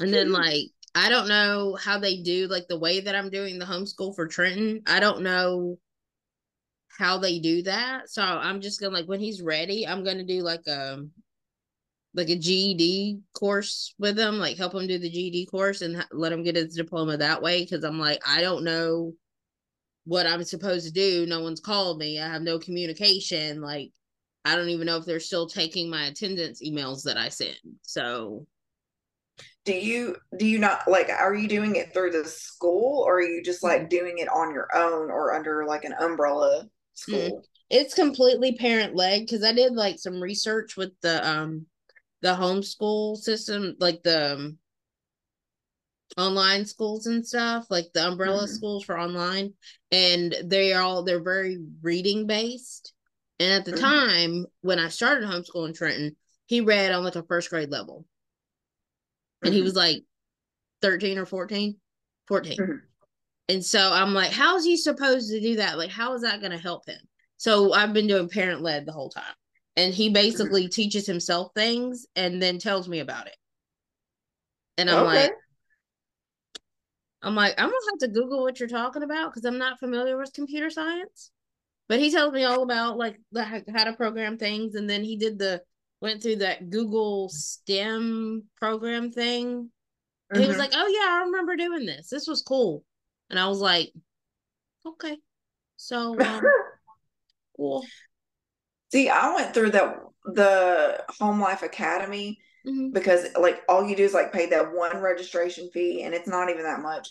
[0.00, 3.58] And then like I don't know how they do like the way that I'm doing
[3.58, 4.82] the homeschool for Trenton.
[4.86, 5.78] I don't know
[7.00, 8.10] how they do that.
[8.10, 10.98] So I'm just gonna like when he's ready, I'm gonna do like a
[12.14, 16.32] like a GED course with him, like help him do the GED course and let
[16.32, 17.64] him get his diploma that way.
[17.66, 19.14] Cause I'm like, I don't know
[20.04, 21.24] what I'm supposed to do.
[21.26, 22.20] No one's called me.
[22.20, 23.62] I have no communication.
[23.62, 23.92] Like,
[24.44, 27.56] I don't even know if they're still taking my attendance emails that I send.
[27.82, 28.46] So
[29.64, 31.08] Do you do you not like?
[31.10, 33.88] Are you doing it through the school, or are you just like mm-hmm.
[33.88, 36.66] doing it on your own, or under like an umbrella
[37.00, 37.46] school?
[37.70, 41.66] it's completely parent led because I did like some research with the um
[42.22, 44.58] the homeschool system, like the um,
[46.16, 48.56] online schools and stuff, like the umbrella Mhm.
[48.56, 49.54] schools for online,
[49.90, 52.92] and they are all they're very reading based.
[53.38, 53.80] And at the Mhm.
[53.80, 58.04] time when I started homeschooling Trenton, he read on like a first grade level,
[59.44, 59.64] and he Mhm.
[59.64, 60.04] was like
[60.82, 61.76] 13 or 14
[62.28, 62.89] 14 Mhm.
[63.50, 66.40] And so i'm like how is he supposed to do that like how is that
[66.40, 67.00] going to help him
[67.36, 69.34] so i've been doing parent led the whole time
[69.76, 73.36] and he basically teaches himself things and then tells me about it
[74.78, 75.24] and i'm Okay.
[75.24, 75.32] like
[77.22, 80.16] i'm like i'm gonna have to google what you're talking about because i'm not familiar
[80.16, 81.30] with computer science
[81.88, 85.16] but he tells me all about like the, how to program things and then he
[85.16, 85.60] did the
[86.00, 89.70] went through that google stem program thing
[90.32, 90.58] he was Mhm.
[90.60, 92.08] like, "Oh yeah, I remember doing this.
[92.08, 92.84] This was cool."
[93.30, 93.92] And I was like,
[94.84, 95.16] "Okay."
[95.76, 96.42] So, um,
[97.56, 97.86] cool.
[98.92, 102.92] See, I went through the the Home Life Academy Mhm.
[102.92, 106.50] because like all you do is like pay that one registration fee and it's not
[106.50, 107.08] even that much.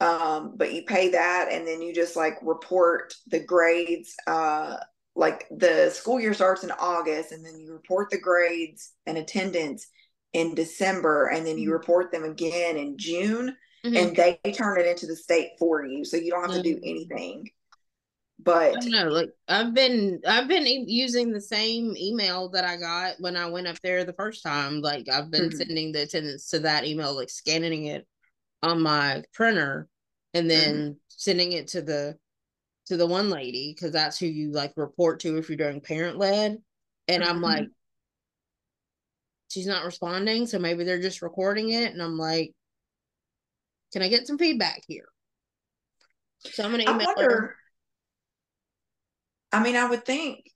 [0.00, 4.76] Um, but you pay that and then you just like report the grades uh
[5.14, 9.86] like the school year starts in August and then you report the grades and attendance
[10.32, 11.74] in December and then you mm-hmm.
[11.74, 13.96] report them again in June mm-hmm.
[13.96, 16.74] and they turn it into the state for you so you don't have to do
[16.76, 16.84] mm-hmm.
[16.84, 17.50] anything
[18.38, 23.36] but no like i've been i've been using the same email that i got when
[23.36, 25.56] i went up there the first time like i've been mm-hmm.
[25.56, 28.06] sending the attendance to that email like scanning it
[28.62, 29.88] on my printer
[30.34, 30.92] and then mm-hmm.
[31.08, 32.16] sending it to the
[32.86, 36.18] to the one lady because that's who you like report to if you're doing parent
[36.18, 36.58] led
[37.08, 37.44] and i'm mm-hmm.
[37.44, 37.68] like
[39.50, 42.52] she's not responding so maybe they're just recording it and i'm like
[43.92, 45.08] can i get some feedback here
[46.40, 47.56] so i'm gonna email I wonder, her
[49.52, 50.50] I mean, I would think,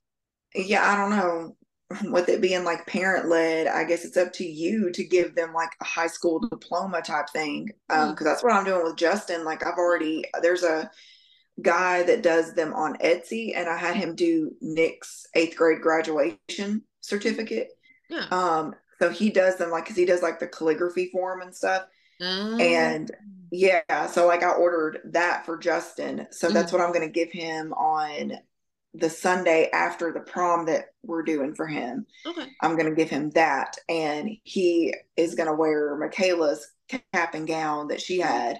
[0.55, 1.55] yeah, I don't know.
[2.11, 5.53] With it being like parent led, I guess it's up to you to give them
[5.53, 7.69] like a high school diploma type thing.
[7.89, 8.29] Um, because mm.
[8.29, 9.45] that's what I'm doing with Justin.
[9.45, 10.91] Like I've already there's a
[11.61, 16.81] guy that does them on Etsy, and I had him do Nick's eighth grade graduation
[16.99, 17.69] certificate.
[18.09, 18.25] Yeah.
[18.31, 21.85] Um, so he does them like because he does like the calligraphy form and stuff.
[22.21, 22.57] Oh.
[22.59, 23.11] And
[23.51, 26.27] yeah, so like I ordered that for Justin.
[26.31, 28.33] So that's what I'm gonna give him on
[28.99, 32.05] the Sunday after the prom that we're doing for him.
[32.25, 32.47] Okay.
[32.61, 33.77] I'm going to give him that.
[33.89, 38.59] And he is going to wear Michaela's cap and gown that she had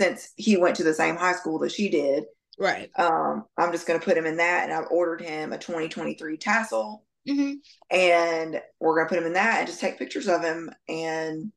[0.00, 2.24] since he went to the same high school that she did.
[2.58, 2.90] Right.
[2.96, 4.64] Um, I'm just going to put him in that.
[4.64, 7.04] And I've ordered him a 2023 tassel.
[7.28, 7.54] Mm-hmm.
[7.90, 10.70] And we're going to put him in that and just take pictures of him.
[10.88, 11.52] And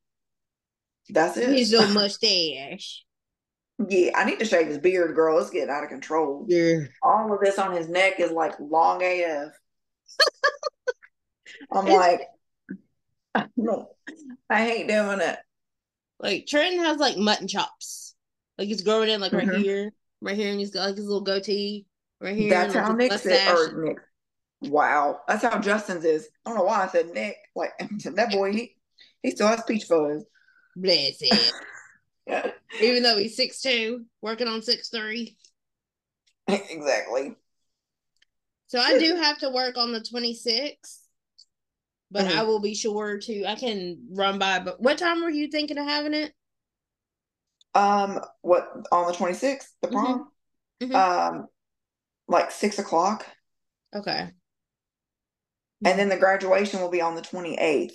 [1.12, 1.50] that's it.
[1.50, 3.04] He's a mustache.
[3.90, 5.40] Yeah, I need to shave his beard, girl.
[5.40, 6.46] It's getting out of control.
[6.48, 6.82] Yeah.
[7.02, 9.52] All of this on his neck is like long AF.
[11.72, 12.22] I'm it's, like,
[13.58, 13.90] no,
[14.50, 15.38] I hate doing it.
[16.20, 18.16] Like Trenton has like mutton chops.
[18.58, 19.50] Like he's growing in like mm-hmm.
[19.50, 21.86] right here, right here, and he's got like his little goatee
[22.20, 22.50] right here.
[22.52, 23.50] That's how Nick's is.
[23.50, 23.98] Or Nick.
[24.62, 26.30] Wow, that's how Justin's is.
[26.46, 27.38] I don't know why I said Nick.
[27.56, 28.76] Like that boy, he
[29.24, 30.24] he still has peach fuzz.
[30.76, 31.38] Bless him.
[32.82, 35.38] Even though he's six two, working on six three.
[36.48, 37.36] Exactly.
[38.68, 41.00] So I do have to work on the 26th,
[42.10, 42.40] but mm-hmm.
[42.40, 43.46] I will be sure to.
[43.46, 44.60] I can run by.
[44.60, 46.34] But what time were you thinking of having it?
[47.74, 49.96] Um, what on the 26th, the mm-hmm.
[49.98, 50.32] prom?
[50.82, 50.96] Mm-hmm.
[50.96, 51.48] Um,
[52.28, 53.26] like six o'clock.
[53.94, 54.30] Okay.
[55.84, 57.92] And then the graduation will be on the 28th.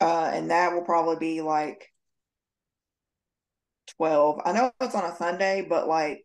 [0.00, 1.88] Uh, and that will probably be like
[3.98, 4.40] 12.
[4.44, 6.24] I know it's on a Sunday, but like,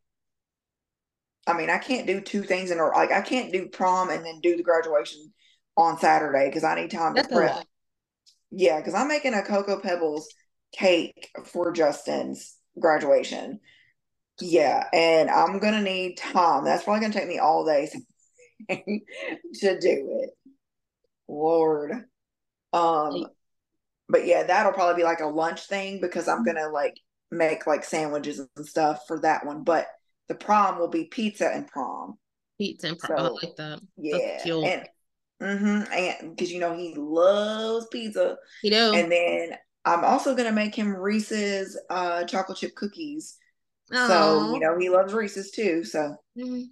[1.48, 4.24] I mean, I can't do two things in a like I can't do prom and
[4.26, 5.34] then do the graduation
[5.76, 7.66] on Saturday because I need time That's to prep.
[8.52, 10.28] Yeah, because I'm making a Cocoa Pebbles
[10.72, 13.60] cake for Justin's graduation.
[14.40, 16.64] Yeah, and I'm gonna need time.
[16.64, 17.90] That's probably gonna take me all day
[18.70, 20.30] to do it.
[21.28, 22.06] Lord.
[22.74, 23.26] Um,
[24.10, 27.00] but yeah, that'll probably be like a lunch thing because I'm gonna like
[27.32, 29.63] make like sandwiches and stuff for that one.
[29.63, 29.88] But
[30.28, 32.17] the prom will be pizza and prom.
[32.58, 33.17] Pizza and prom.
[33.17, 33.80] So, I like that.
[33.98, 34.39] Yeah.
[34.46, 34.88] And
[35.41, 38.38] mm-hmm, and because you know he loves pizza.
[38.63, 38.94] You know.
[38.94, 43.38] And then I'm also gonna make him Reese's uh chocolate chip cookies.
[43.91, 44.08] Aww.
[44.08, 45.84] So, you know, he loves Reese's too.
[45.84, 46.63] So mm-hmm.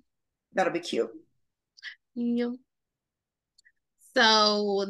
[0.54, 1.10] that'll be cute.
[2.16, 2.52] Yeah.
[4.16, 4.86] So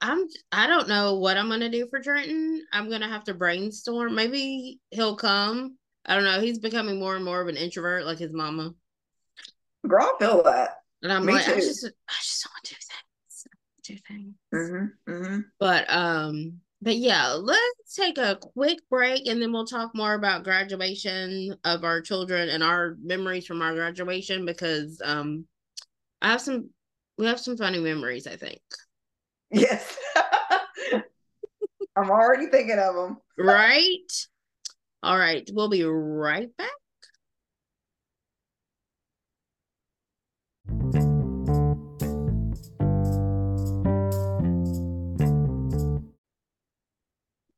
[0.00, 2.64] I'm I don't know what I'm gonna do for Trenton.
[2.72, 4.14] I'm gonna have to brainstorm.
[4.14, 5.76] Maybe he'll come.
[6.06, 6.40] I don't know.
[6.40, 8.74] He's becoming more and more of an introvert, like his mama.
[9.86, 10.78] Girl, I feel that.
[11.02, 11.52] And I'm Me like, too.
[11.52, 13.46] I just I just don't want to do things.
[13.84, 14.34] Do things.
[14.54, 15.40] Mm-hmm, mm-hmm.
[15.58, 20.44] But um, but yeah, let's take a quick break and then we'll talk more about
[20.44, 25.46] graduation of our children and our memories from our graduation because um
[26.20, 26.70] I have some
[27.18, 28.60] we have some funny memories, I think.
[29.52, 29.98] Yes.
[31.96, 33.18] I'm already thinking of them.
[33.38, 34.26] right?
[35.02, 35.48] All right.
[35.52, 36.70] We'll be right back.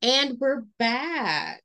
[0.03, 1.63] And we're back.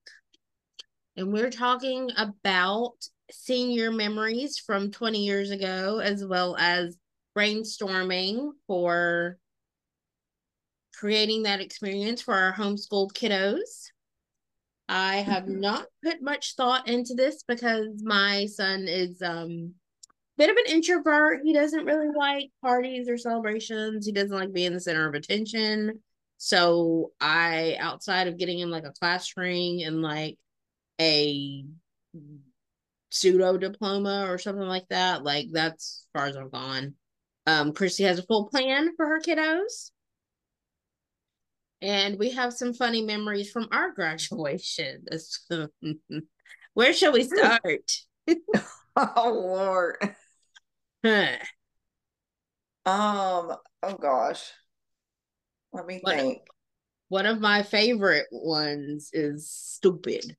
[1.18, 2.94] And we're talking about
[3.32, 6.98] senior memories from 20 years ago, as well as
[7.38, 9.38] brainstorming for
[11.00, 13.92] creating that experience for our homeschooled kiddos.
[14.90, 15.62] I have mm-hmm.
[15.62, 19.76] not put much thought into this because my son is um
[20.38, 21.42] bit of an introvert.
[21.44, 24.06] He doesn't really like parties or celebrations.
[24.06, 26.02] He doesn't like being the center of attention.
[26.38, 30.38] So I outside of getting him like a class ring and like
[31.00, 31.66] a
[33.10, 36.96] pseudo diploma or something like that, like that's as far as I've gone.
[37.48, 39.92] Um, Christy has a full plan for her kiddos.
[41.82, 45.06] And we have some funny memories from our graduation.
[46.74, 47.92] Where shall we start?
[48.96, 49.96] oh Lord.
[51.06, 51.36] Huh.
[52.86, 54.52] Um, oh gosh.
[55.74, 56.42] Let me What- think.
[57.08, 60.38] One of my favorite ones is stupid.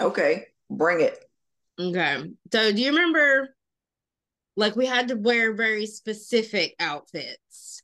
[0.00, 1.24] Okay, bring it.
[1.78, 2.32] Okay.
[2.52, 3.54] So do you remember
[4.56, 7.82] like we had to wear very specific outfits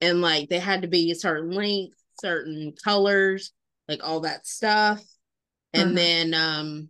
[0.00, 3.52] and like they had to be a certain length, certain colors,
[3.88, 5.02] like all that stuff.
[5.72, 5.94] And Mhm.
[5.94, 6.88] then um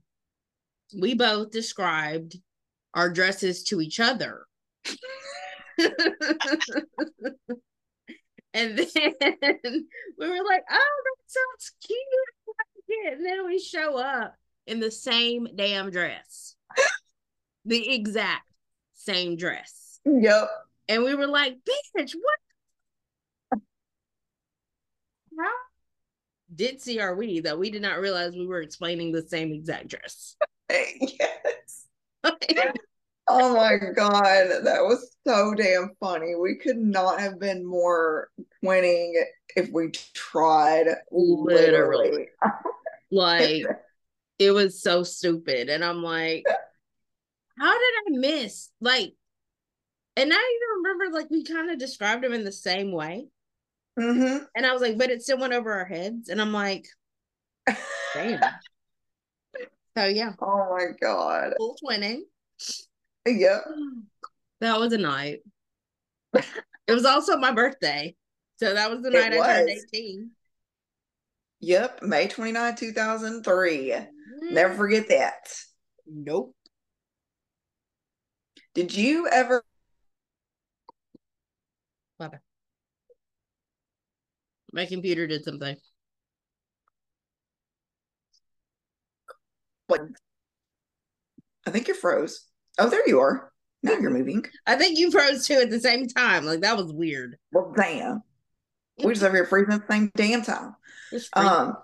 [0.99, 2.37] we both described
[2.95, 4.47] our dresses to each other.
[5.79, 5.95] and
[8.79, 8.85] then
[10.19, 11.99] we were like, oh, that sounds cute.
[12.49, 13.13] I like it.
[13.19, 14.35] And then we show up
[14.67, 16.57] in the same damn dress,
[17.65, 18.51] the exact
[18.95, 20.01] same dress.
[20.05, 20.49] Yep.
[20.89, 22.39] And we were like, bitch, what?
[26.55, 30.37] Ditzy are we that we did not realize we were explaining the same exact dress?
[30.71, 31.87] Yes.
[33.33, 36.35] Oh my God, that was so damn funny.
[36.35, 38.29] We could not have been more
[38.63, 39.13] twinning
[39.55, 40.87] if we tried.
[41.13, 42.27] Literally.
[43.13, 43.65] like,
[44.41, 45.69] it was so stupid.
[45.69, 46.43] And I'm like,
[47.57, 48.71] how did I miss?
[48.81, 49.15] Like,
[50.17, 53.29] and I even remember, like, we kind of described them in the same way.
[53.99, 56.29] Hmm And I was like, but it still went over our heads.
[56.29, 56.87] And I'm like,
[58.15, 58.41] damn.
[59.97, 61.55] So, yeah, Oh my God.
[61.57, 62.21] full twinning.
[63.27, 63.65] Yep.
[64.61, 65.41] That was a night.
[66.33, 68.15] it was also my birthday.
[68.59, 70.31] So that was the night I turned 18.
[71.59, 72.03] Yep.
[72.03, 73.95] May 29, 2003.
[74.53, 75.53] Never forget that.
[76.07, 76.55] Nope.
[78.75, 79.65] Did you ever
[84.73, 85.77] My computer did something.
[91.67, 92.47] I think you're froze.
[92.79, 93.53] Oh, there you are.
[93.83, 94.45] Now you're moving.
[94.67, 96.45] I think you froze too at the same time.
[96.45, 97.37] Like that was weird.
[97.53, 98.23] Well, damn.
[99.03, 100.77] We just over here freezing at the same damn time.
[101.33, 101.77] Um,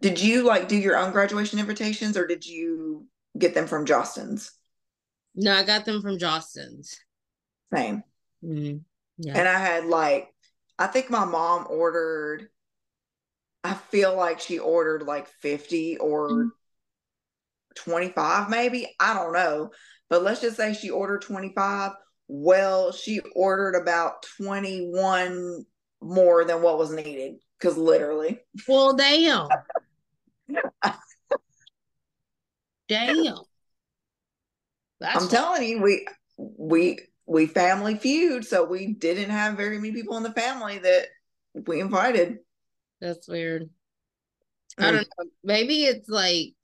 [0.00, 3.06] did you like do your own graduation invitations or did you
[3.38, 4.50] get them from Jostens?
[5.34, 6.96] no, I got them from Jostens.
[7.72, 8.02] Same.
[8.42, 8.80] Mhm.
[9.18, 9.38] Yeah.
[9.38, 10.34] And I had like,
[10.80, 12.48] I think my mom ordered,
[13.62, 16.50] I feel like she ordered like 50 or Mhm.
[17.74, 18.96] 25, maybe.
[18.98, 19.72] I don't know.
[20.08, 21.92] But let's just say she ordered 25.
[22.28, 25.66] Well, she ordered about 21
[26.00, 27.34] more than what was needed.
[27.58, 29.48] Because literally, Well, damn.
[32.88, 33.36] damn.
[34.98, 36.06] That's I'm telling you, we
[36.38, 37.00] we
[37.30, 41.06] we family feud, so we didn't have very many people in the family that
[41.64, 42.38] we invited.
[43.00, 43.70] That's weird.
[44.76, 45.26] I don't know.
[45.44, 46.54] Maybe it's like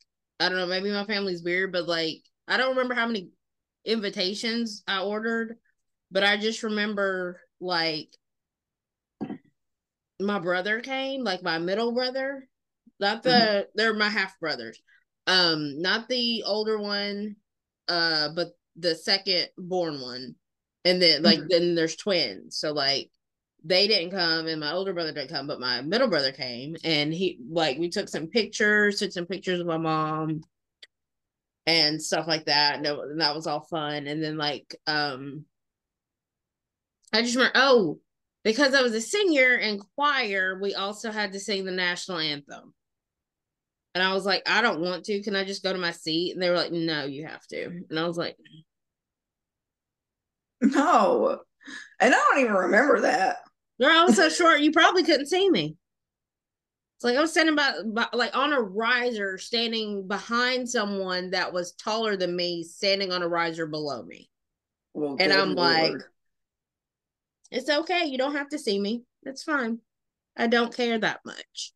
[0.40, 0.66] I don't know.
[0.66, 3.28] Maybe my family's weird, but like I don't remember how many
[3.84, 5.56] invitations I ordered,
[6.10, 8.08] but I just remember like
[10.18, 12.48] my brother came, like my middle brother,
[12.98, 14.82] not the they're my half brothers,
[15.28, 17.36] um, not the older one,
[17.86, 20.34] uh, but the second born one,
[20.86, 21.50] and then like Mhm.
[21.50, 23.10] then there's twins, so like
[23.64, 27.12] they didn't come and my older brother didn't come, but my middle brother came and
[27.14, 30.42] he like we took some pictures, took some pictures of my mom
[31.66, 32.76] and stuff like that.
[32.76, 34.06] And, it- and that was all fun.
[34.06, 35.46] And then like um
[37.12, 38.00] I just remember oh,
[38.44, 42.74] because I was a singer in choir, we also had to sing the national anthem.
[43.94, 45.22] And I was like, I don't want to.
[45.22, 46.32] Can I just go to my seat?
[46.32, 47.64] And they were like, No, you have to.
[47.88, 48.36] And I was like,
[50.60, 51.40] No.
[52.00, 53.38] And I don't even remember that.
[53.80, 55.76] Girl, I was so short, you probably couldn't see me.
[56.96, 61.52] It's like I was standing by, by, like on a riser, standing behind someone that
[61.52, 64.30] was taller than me, standing on a riser below me.
[64.94, 65.92] Well, And I'm like-
[67.50, 68.06] It's okay.
[68.06, 69.02] You don't have to see me.
[69.24, 69.80] It's fine.
[70.36, 71.72] I don't care that much.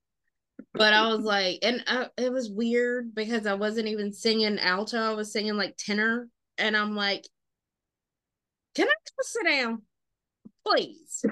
[0.72, 4.98] But I was like, and I, it was weird because I wasn't even singing alto.
[4.98, 6.28] I was singing like tenor.
[6.58, 7.26] And I'm like,
[8.74, 9.82] can I go sit down?
[10.66, 11.24] Please.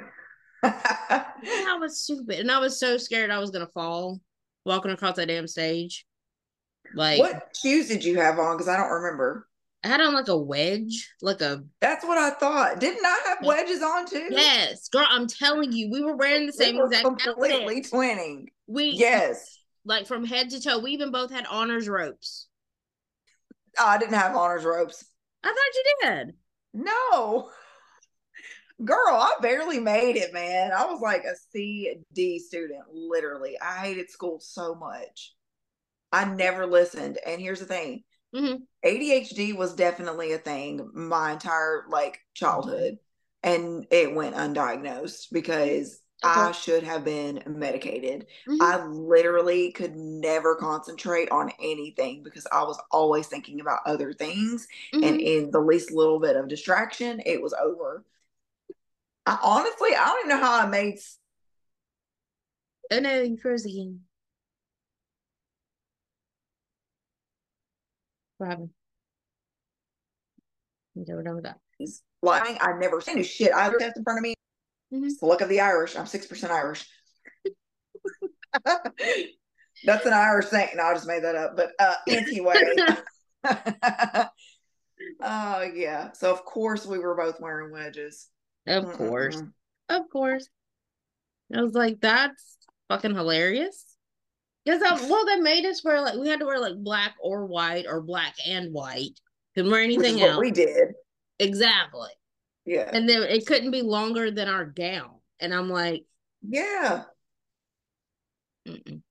[0.62, 2.40] I was stupid.
[2.40, 4.20] And I was so scared I was going to fall
[4.64, 6.04] walking across that damn stage.
[6.94, 8.56] Like, what shoes did you have on?
[8.56, 9.46] Because I don't remember.
[9.84, 12.80] I had on like a wedge, like a That's what I thought.
[12.80, 14.26] Didn't I have wedges on too?
[14.30, 15.06] yes, girl.
[15.08, 17.92] I'm telling you, we were wearing the We same were exact completely outfit.
[17.92, 18.46] twinning.
[18.66, 19.58] We Yes.
[19.84, 20.78] like from head to toe.
[20.80, 22.48] We even both had honors ropes.
[23.78, 25.04] I didn't have honors ropes.
[25.44, 25.54] I thought
[26.16, 26.34] you did.
[26.72, 27.50] No.
[28.84, 30.72] Girl, I barely made it, man.
[30.72, 33.58] I was like a C D student, literally.
[33.60, 35.34] I hated school so much.
[36.12, 37.18] I never listened.
[37.26, 38.04] And here's the thing
[38.34, 38.66] Mhm.
[38.84, 42.98] ADHD was definitely a thing my entire like childhood,
[43.42, 48.26] and it went undiagnosed because I should have been medicated.
[48.46, 48.58] Mhm.
[48.60, 54.66] I literally could never concentrate on anything because I was always thinking about other things.
[54.92, 55.20] And Mhm.
[55.20, 58.04] in the least little bit of distraction, it was over.
[59.26, 60.98] I honestly, I don't even know how I made.
[62.90, 64.06] Oh no, you froze again.
[68.38, 68.70] What happened?
[70.94, 71.60] We're done with that.
[72.22, 73.52] Like I never seen a shit.
[73.52, 74.34] I test in front of me.
[74.92, 75.04] Mhm.
[75.04, 75.96] It's the luck of the Irish.
[75.96, 76.86] I'm six percent Irish.
[79.84, 80.68] That's an Irish thing.
[80.74, 81.56] No, I just made that up.
[81.56, 82.54] But uh, anyway.
[85.20, 86.12] Oh yeah.
[86.12, 88.28] So of course we were both wearing wedges.
[88.66, 89.40] Of course.
[89.88, 90.48] Of course.
[91.54, 92.58] I was like, that's
[92.88, 93.84] fucking hilarious.
[94.64, 97.86] Because well, they made us wear like we had to wear like black or white
[97.88, 99.18] or black and white.
[99.54, 100.40] Couldn't wear anything what else.
[100.40, 100.88] we did.
[101.38, 102.10] Exactly.
[102.68, 102.90] Yeah.
[102.92, 105.20] And then it couldn't be longer than our gown.
[105.40, 106.04] And I'm like,
[106.42, 107.04] Yeah.
[108.66, 109.02] mm-mm.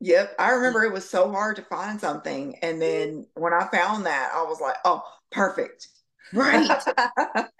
[0.00, 0.34] Yep.
[0.38, 0.86] I remember mm.
[0.86, 2.56] it was so hard to find something.
[2.62, 5.88] And then when I found that, I was like, oh, perfect.
[6.32, 6.68] right.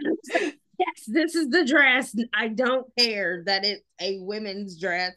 [0.78, 2.14] yes, this is the dress.
[2.34, 5.12] I don't care that it's a women's dress,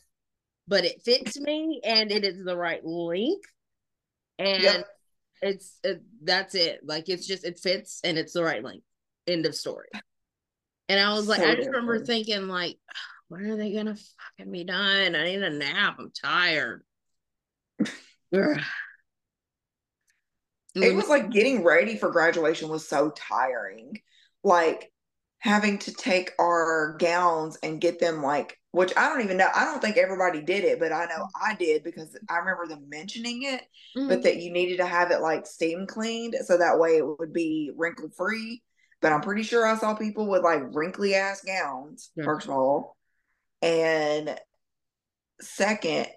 [0.67, 3.49] but it fits me and it is the right length.
[4.39, 4.87] And Yep.
[5.41, 6.81] it's it, that's it.
[6.83, 8.85] Like it's just it fits and it's the right length.
[9.27, 9.87] End of story.
[10.87, 12.77] And I was like, So I just remember thinking, like,
[13.27, 15.15] when are they gonna fucking be done?
[15.15, 15.97] I need a nap.
[15.99, 16.83] I'm tired.
[20.75, 24.01] It was like getting ready for graduation was so tiring.
[24.43, 24.91] Like
[25.39, 29.47] having to take our gowns and get them like which I don't even know.
[29.55, 32.89] I don't think everybody did it, but I know I did because I remember them
[32.89, 33.61] mentioning it,
[33.95, 34.09] Mhm.
[34.09, 37.31] but that you needed to have it like steam cleaned so that way it would
[37.31, 38.61] be wrinkle free.
[39.05, 42.23] But I'm pretty sure I saw people with like wrinkly ass gowns, Yeah.
[42.23, 42.97] first of all.
[43.61, 44.35] And
[45.39, 46.07] second,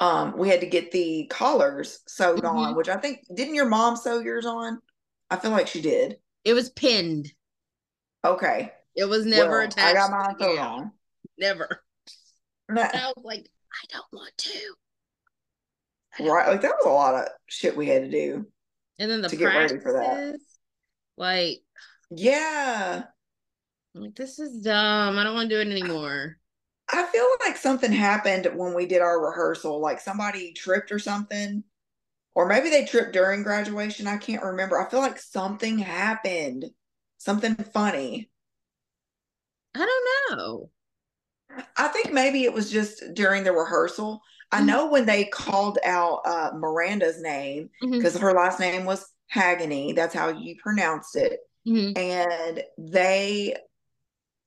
[0.00, 2.76] um, we had to get the collars sewed on, Mhm.
[2.76, 4.82] which I think didn't your mom sew yours on?
[5.30, 6.18] I feel like she did.
[6.42, 7.32] it was pinned.
[8.24, 8.72] Okay.
[8.96, 9.78] It was never Well, attached.
[9.78, 10.90] I got mine sewed on.
[11.38, 11.84] Never.
[12.68, 14.74] I was like, I don't want to.
[16.18, 16.48] Don't- Right.
[16.48, 18.50] Like that was a lot of shit we had to do.
[18.98, 20.40] And then the to get ready for that.
[21.20, 21.62] Like,
[22.10, 23.04] Yeah.
[23.94, 25.18] I'm like this is dumb.
[25.18, 26.36] I don't want to do it anymore.
[26.92, 29.80] I feel like something happened when we did our rehearsal.
[29.80, 31.62] Like somebody tripped or something.
[32.34, 34.06] Or maybe they tripped during graduation.
[34.06, 34.80] I can't remember.
[34.80, 36.66] I feel like something happened.
[37.18, 38.30] Something funny.
[39.74, 39.78] I
[40.30, 40.70] don't know.
[41.76, 44.22] I think maybe it was just during the rehearsal.
[44.52, 44.66] I Mhm.
[44.66, 49.94] know when they called out uh, Miranda's name because her last name was Hagany.
[49.94, 51.38] That's how you pronounce it.
[51.66, 51.96] mhm.
[51.96, 53.56] And they,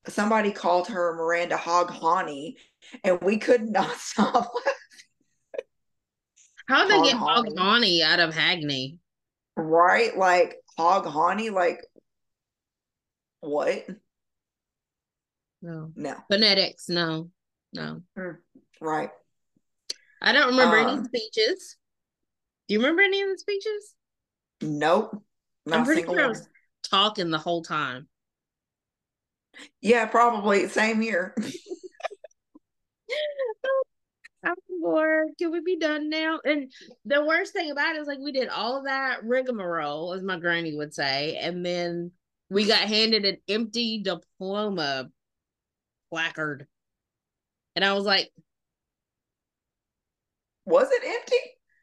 [0.08, 2.56] somebody called her Miranda Hoghani,
[3.04, 4.52] and we could not stop.
[6.68, 7.56] How did they get Hoghani.
[7.56, 8.98] Hoghani out of Hagney?
[9.56, 10.18] right?
[10.18, 11.80] Like Hoghani, like
[13.42, 13.86] what?
[15.62, 15.92] No.
[15.96, 17.30] No, Phonetics, no.
[17.74, 18.02] No.
[18.82, 19.10] right.
[20.22, 21.78] I don't remember any Um, speeches.
[22.68, 23.94] Do you remember any of the speeches?
[24.64, 25.22] Nope.
[25.66, 26.48] Not I'm pretty sure I was
[26.90, 28.08] talking the whole time.
[29.82, 30.68] Yeah, probably.
[30.68, 31.36] Same here.
[34.44, 35.30] I'm bored.
[35.38, 36.40] Can we be done now?
[36.44, 36.72] And
[37.06, 40.38] the worst thing about it is like we did all of that rigmarole, as my
[40.38, 42.12] granny would say, and then
[42.50, 45.10] we got handed an empty diploma
[46.10, 46.68] placard.
[47.76, 48.32] And I was like,
[50.66, 51.36] Was it empty?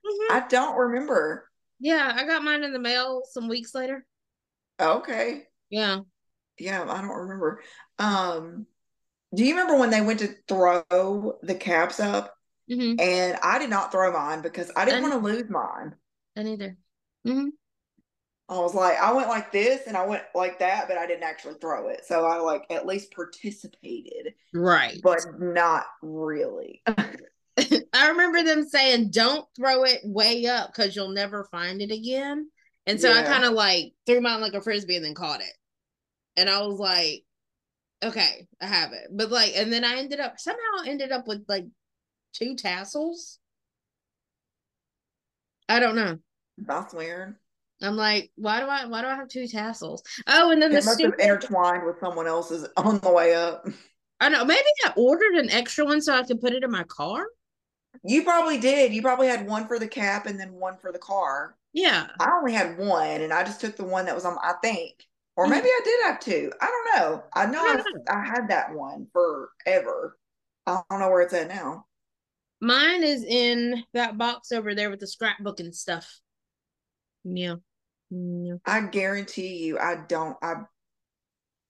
[0.06, 1.49] "Mhm." I don't remember.
[1.80, 4.04] Yeah, I got mine in the mail some weeks later.
[4.78, 5.44] Okay.
[5.70, 6.00] Yeah.
[6.58, 7.62] Yeah, I don't remember.
[7.98, 8.66] Um,
[9.34, 12.36] do you remember when they went to throw the caps up?
[12.68, 15.94] hmm And I did not throw mine because I didn't want to lose mine.
[16.36, 16.76] I neither.
[17.24, 17.48] hmm
[18.48, 21.22] I was like, I went like this and I went like that, but I didn't
[21.22, 22.04] actually throw it.
[22.04, 25.00] So I like at least participated, Right.
[25.02, 26.82] but not really.
[27.92, 32.50] I remember them saying, "Don't throw it way up because you'll never find it again."
[32.86, 35.52] And so I kind of like threw mine like a frisbee and then caught it.
[36.36, 37.24] And I was like,
[38.02, 41.44] "Okay, I have it." But like, and then I ended up somehow ended up with
[41.48, 41.66] like
[42.32, 43.38] two tassels.
[45.68, 46.18] I don't know.
[46.58, 47.36] That's weird.
[47.82, 50.02] I'm like, why do I why do I have two tassels?
[50.26, 53.66] Oh, and then It the must have intertwined with someone else's on the way up.
[54.20, 56.84] I know maybe I ordered an extra one so I could put it in my
[56.84, 57.24] car.
[58.02, 58.92] You probably did.
[58.92, 61.56] You probably had one for the cap and then one for the car.
[61.72, 62.08] Yeah.
[62.18, 64.36] I only had one, and I just took the one that was on.
[64.42, 65.04] I think,
[65.36, 65.50] or Mhm.
[65.50, 66.52] maybe I did have two.
[66.60, 67.24] I don't know.
[67.32, 67.82] I know I I.
[68.20, 70.18] I had that one forever.
[70.66, 71.86] I don't know where it's at now.
[72.60, 76.20] Mine is in that box over there with the scrapbook and stuff.
[77.24, 77.56] Yeah.
[78.10, 78.56] Yeah.
[78.66, 80.36] I guarantee you, I don't.
[80.42, 80.64] I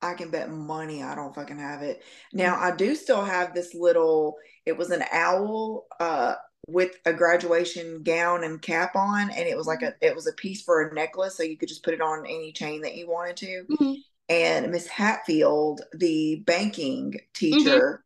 [0.03, 2.03] I can bet money I don't fucking have it.
[2.33, 4.37] Now I do still have this little.
[4.67, 6.35] It was an owl, uh,
[6.69, 9.95] with a graduation gown and cap on, and it was like a.
[10.01, 12.53] It was a piece for a necklace, so you could just put it on any
[12.53, 13.65] chain that you wanted to.
[13.71, 13.97] Mhm.
[14.29, 18.05] And Miss Hatfield, the banking teacher,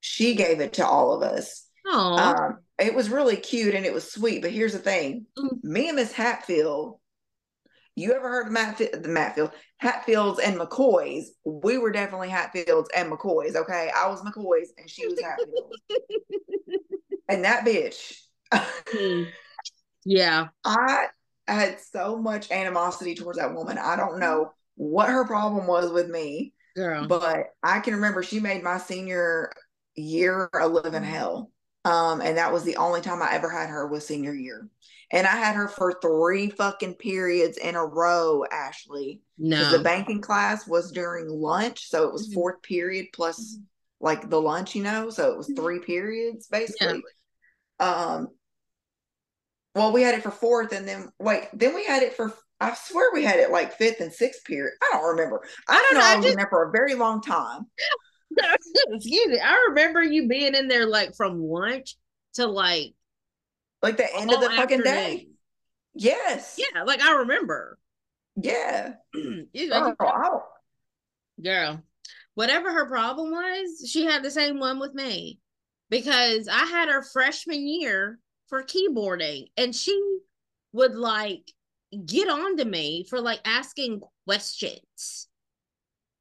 [0.00, 1.66] she gave it to all of us.
[2.18, 4.42] Um, it was really cute and it was sweet.
[4.42, 5.62] But here's the thing: Mm.
[5.62, 6.98] me and Miss Hatfield.
[7.94, 11.24] You ever heard of Matt, the Matfield, Hatfields and McCoys?
[11.44, 13.54] We were definitely Hatfields and McCoys.
[13.54, 15.74] Okay, I was McCoys and she was Hatfield,
[17.28, 18.16] and that bitch.
[18.52, 19.28] Mm.
[20.04, 20.48] yeah.
[20.64, 21.06] I
[21.46, 23.76] had so much animosity towards that woman.
[23.76, 26.54] I don't know what her problem was with me.
[26.74, 27.06] Girl.
[27.06, 29.52] but I can remember she made my senior
[29.94, 31.50] year a living hell.
[31.84, 34.68] Um, and that was the only time I ever had her was senior year.
[35.12, 39.20] And I had her for three fucking periods in a row, Ashley.
[39.38, 39.70] No.
[39.70, 41.88] the banking class was during lunch.
[41.88, 42.34] So it was Mhm.
[42.34, 43.58] fourth period plus
[44.00, 45.10] like the lunch, you know.
[45.10, 45.56] So it was Mhm.
[45.56, 47.02] three periods basically.
[47.78, 48.28] Um
[49.74, 52.74] well, we had it for fourth and then wait, then we had it for I
[52.74, 54.74] swear we had it like fifth and sixth period.
[54.82, 55.42] I don't remember.
[55.68, 57.66] I, don't know know, I I was just- in there for a very long time.
[58.88, 59.38] Excuse me.
[59.40, 61.96] I remember you being in there like from lunch
[62.34, 62.94] to like
[63.82, 65.28] Like the end of the fucking day.
[65.94, 66.58] Yes.
[66.58, 67.78] Yeah, like I remember.
[68.36, 68.94] Yeah.
[69.14, 70.42] I don't- oh,
[71.42, 71.82] girl,
[72.34, 75.38] whatever her problem was, she had the same one with me
[75.90, 78.18] because I had her freshman year
[78.48, 80.00] for keyboarding and she
[80.72, 81.50] would like
[82.06, 85.28] get on to me for like asking questions.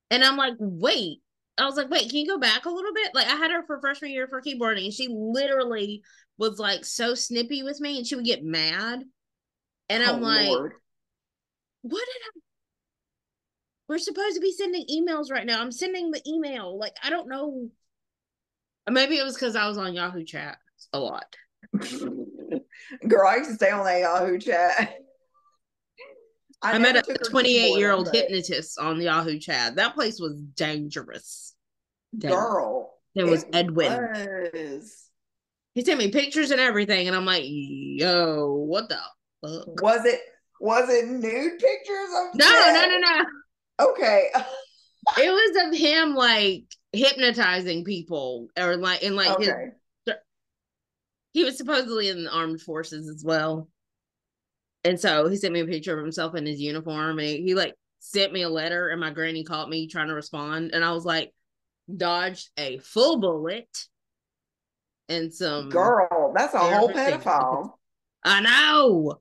[0.10, 1.20] And I'm like, wait.
[1.58, 3.12] I was like, wait, can you go back a little bit?
[3.14, 6.02] Like, I had her for freshman year for keyboarding, and she literally
[6.42, 9.04] was like so snippy with me, and she would get mad.
[9.90, 10.74] And oh, I'm oh, like, Lord.
[11.84, 12.40] what did I?
[13.88, 15.62] We're supposed to be sending emails right now.
[15.62, 16.78] I'm sending the email.
[16.78, 17.70] Like, I don't know.
[18.90, 20.58] Maybe it was because I was on Yahoo chat
[20.94, 21.36] a lot.
[23.08, 24.98] Girl, I used to stay on that Yahoo chat.
[26.64, 29.76] I, met a 28 year old hypnotist on Yahoo chat.
[29.76, 31.54] That place was dangerous.
[32.18, 32.42] Dangerous.
[32.42, 32.94] Girl.
[33.14, 34.52] There was it Edwin.
[34.54, 35.11] Was.
[35.74, 38.98] He sent me pictures and everything, and I'm like, yo, what the
[39.42, 39.82] fuck?
[39.82, 40.20] Was it
[40.60, 42.74] was it nude pictures of No, Ted?
[42.74, 43.26] no, no, no.
[43.94, 44.30] Okay.
[45.18, 49.52] It was of him like hypnotizing people, or like, and like his,
[51.34, 53.70] he was supposedly in the armed forces as well.
[54.84, 57.56] And so he sent me a picture of himself in his uniform, and he, he
[57.56, 60.92] like sent me a letter, and my granny called me trying to respond, and I
[60.92, 61.34] was like,
[61.96, 63.68] dodged a full bullet
[65.12, 67.72] and some Girl, that's a whole pedophile.
[68.24, 69.20] I know.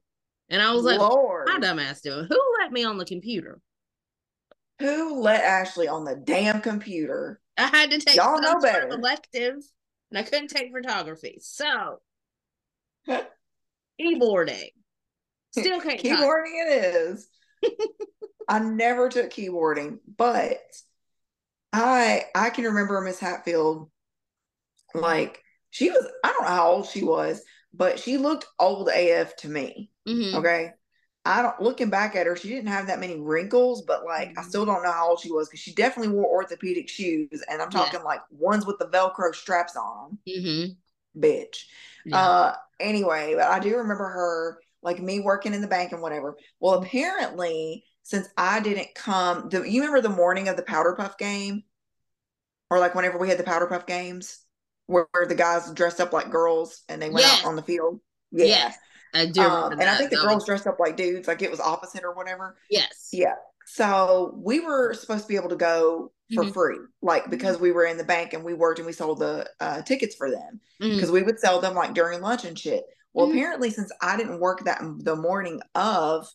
[0.49, 1.49] And I was like, Lord.
[1.49, 2.27] my dumbass doing?
[2.29, 3.61] Who let me on the computer?
[4.81, 7.41] Who let Ashley on the damn computer?
[7.57, 8.89] I had to take Y'all know better.
[8.89, 9.57] elective,
[10.11, 11.39] and I couldn't take photography.
[11.41, 12.01] So
[14.01, 14.71] keyboarding.
[15.53, 17.29] Still can't keyboarding it is.
[18.49, 20.61] I never took keyboarding, but
[21.73, 23.91] I I can remember Miss Hatfield
[24.95, 27.43] like she was I don't know how old she was,
[27.73, 29.91] but she looked old AF to me.
[30.07, 30.35] Mhm.
[30.35, 30.73] Okay.
[31.25, 34.43] I don't looking back at her, she didn't have that many wrinkles, but like I
[34.43, 34.49] Mhm.
[34.49, 37.71] still don't know how old she was because she definitely wore orthopedic shoes, and I'm
[37.71, 37.93] Yeah.
[37.93, 40.77] talking like ones with the Velcro straps on Mhm.
[41.17, 41.65] bitch.
[42.05, 42.17] Yeah.
[42.17, 46.37] Uh anyway, but I do remember her like me working in the bank and whatever.
[46.61, 51.19] Well, apparently, since I didn't come, the you remember the morning of the powder puff
[51.19, 51.65] game?
[52.71, 54.41] Or like whenever we had the powder puff games
[54.91, 57.41] where, where the guys dressed up like girls and they went Yes.
[57.41, 58.01] out on the field.
[58.33, 58.47] Yeah.
[58.47, 58.77] Yes.
[59.15, 59.41] I do.
[59.43, 62.15] Um, and I think the girls dressed up like dudes, like it was opposite or
[62.15, 62.57] whatever.
[62.71, 63.09] yes.
[63.13, 63.35] Yeah.
[63.67, 66.53] So we were supposed to be able to go for Mhm.
[66.53, 69.49] free, like because we were in the bank and we worked and we sold the
[69.61, 70.95] uh, tickets for them Mhm.
[70.95, 72.85] because we would sell them like during lunch and shit.
[73.13, 73.33] Well, Mhm.
[73.33, 76.29] apparently, since I didn't work that the morning of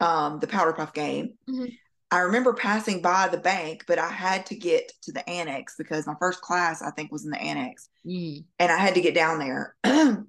[0.00, 1.74] um, the Powder Puff game, Mhm.
[2.16, 6.06] I remember passing by the bank, but I had to get to the annex because
[6.06, 8.44] my first class I think was in the annex, Mhm.
[8.58, 9.76] and I had to get down there.
[9.84, 10.26] and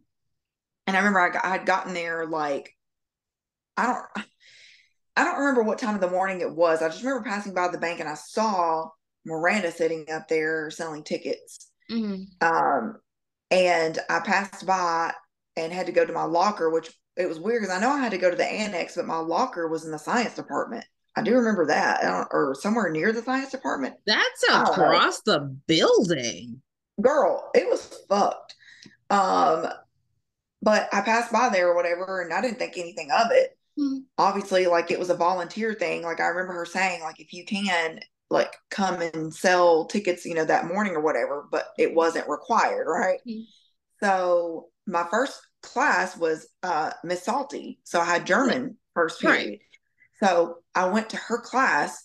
[0.86, 2.76] I remember I, got, I had gotten there like
[3.78, 4.28] I don't.
[5.16, 6.82] I don't remember what time of the morning it was.
[6.82, 8.90] I just remember passing by the bank and I saw
[9.26, 11.72] Miranda sitting up there selling tickets.
[11.90, 12.24] Mm-hmm.
[12.46, 12.98] Um,
[13.50, 15.14] and I passed by
[15.56, 18.00] and had to go to my locker, which it was weird because I know I
[18.00, 20.86] had to go to the annex, but my locker was in the science department.
[21.18, 23.96] I do remember that, or somewhere near the science department.
[24.06, 26.62] That's across the building.
[27.02, 28.56] Girl, it was fucked.
[29.10, 29.66] Um,
[30.62, 33.58] but I passed by there or whatever, and I didn't think anything of it.
[33.80, 34.00] Mm-hmm.
[34.20, 36.04] Obviously, like it was a volunteer thing.
[36.04, 38.00] Like I remember her saying, like if you can,
[38.30, 42.86] like come and sell tickets, you know, that morning or whatever, but it wasn't required,
[42.88, 43.20] right?
[43.28, 43.42] Mm-hmm.
[44.04, 47.80] So my first class was uh Miss Salty.
[47.84, 49.50] So I had German first period.
[49.50, 49.60] Right.
[50.24, 52.04] So I went to her class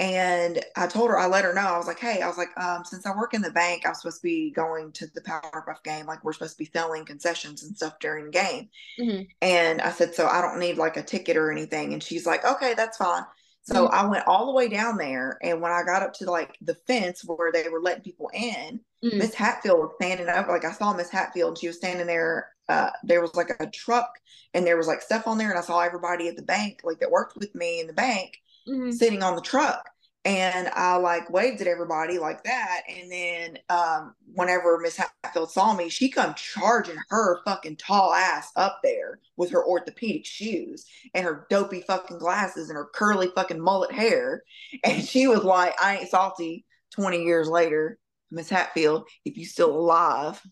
[0.00, 2.56] and I told her, I let her know, I was like, hey, I was like,
[2.56, 5.64] um, since I work in the bank, I'm supposed to be going to the Powder
[5.66, 6.06] Puff game.
[6.06, 8.68] Like, we're supposed to be selling concessions and stuff during the game.
[9.00, 9.22] Mm-hmm.
[9.42, 11.94] And I said, so I don't need like a ticket or anything.
[11.94, 13.24] And she's like, okay, that's fine.
[13.68, 13.94] So mm-hmm.
[13.94, 16.74] I went all the way down there, and when I got up to like the
[16.74, 19.18] fence where they were letting people in, mm-hmm.
[19.18, 19.44] Miss mm-hmm.
[19.44, 20.48] Hatfield was standing up.
[20.48, 22.48] Like I saw Miss Hatfield, and she was standing there.
[22.70, 24.10] Uh, there was like a truck,
[24.54, 27.00] and there was like stuff on there, and I saw everybody at the bank, like
[27.00, 28.90] that worked with me in the bank, mm-hmm.
[28.90, 29.86] sitting on the truck
[30.28, 32.82] and I like waved at everybody like that.
[32.86, 38.50] And then um, whenever Miss Hatfield saw me, she come charging her fucking tall ass
[38.54, 43.58] up there with her orthopedic shoes and her dopey fucking glasses and her curly fucking
[43.58, 44.42] mullet hair.
[44.84, 47.98] And she was like, I ain't salty 20 years later.
[48.30, 50.42] Miss Hatfield, if you still alive,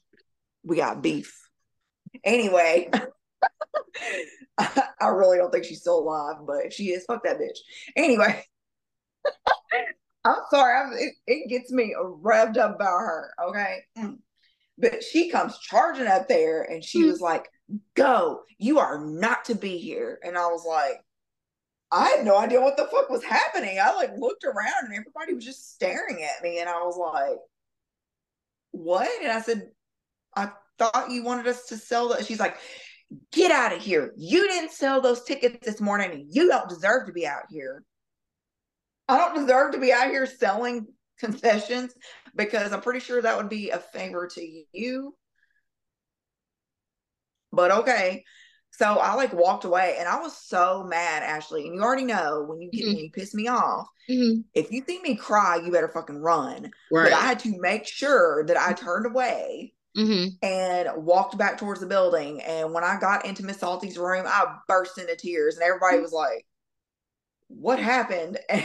[0.64, 1.38] we got beef.
[2.24, 2.88] Anyway,
[4.58, 7.58] I really don't think she's still alive, but if she is, fuck that bitch.
[7.94, 8.42] Anyway.
[10.24, 13.32] I'm sorry, I'm, it, it, gets me revved up about her.
[13.48, 13.78] Okay.
[13.96, 14.18] Mm.
[14.78, 17.10] But she comes charging up there and she mm.
[17.10, 17.48] was like,
[17.94, 20.18] Go, you are not to be here.
[20.22, 21.00] And I was like,
[21.90, 23.78] I had no idea what the fuck was happening.
[23.82, 26.58] I like looked around and everybody was just staring at me.
[26.60, 27.38] And I was like,
[28.72, 29.08] What?
[29.22, 29.70] And I said,
[30.36, 32.26] I thought you wanted us to sell that.
[32.26, 32.56] She's like,
[33.32, 34.12] Get out of here.
[34.16, 37.84] You didn't sell those tickets this morning and you don't deserve to be out here.
[39.08, 40.86] I don't deserve to be out here selling
[41.18, 41.94] concessions
[42.34, 45.14] because I'm pretty sure that would be a favor to you.
[47.52, 48.24] But okay.
[48.72, 51.66] So I like walked away and I was so mad, Ashley.
[51.66, 52.88] And you already know when you get mm-hmm.
[52.88, 54.40] when you piss me off, mm-hmm.
[54.54, 56.70] if you see me cry, you better fucking run.
[56.92, 57.04] Right.
[57.04, 60.28] But I had to make sure that I turned away mm-hmm.
[60.42, 62.42] and walked back towards the building.
[62.42, 66.12] And when I got into Miss Salty's room, I burst into tears and everybody was
[66.12, 66.44] like,
[67.48, 68.38] what happened?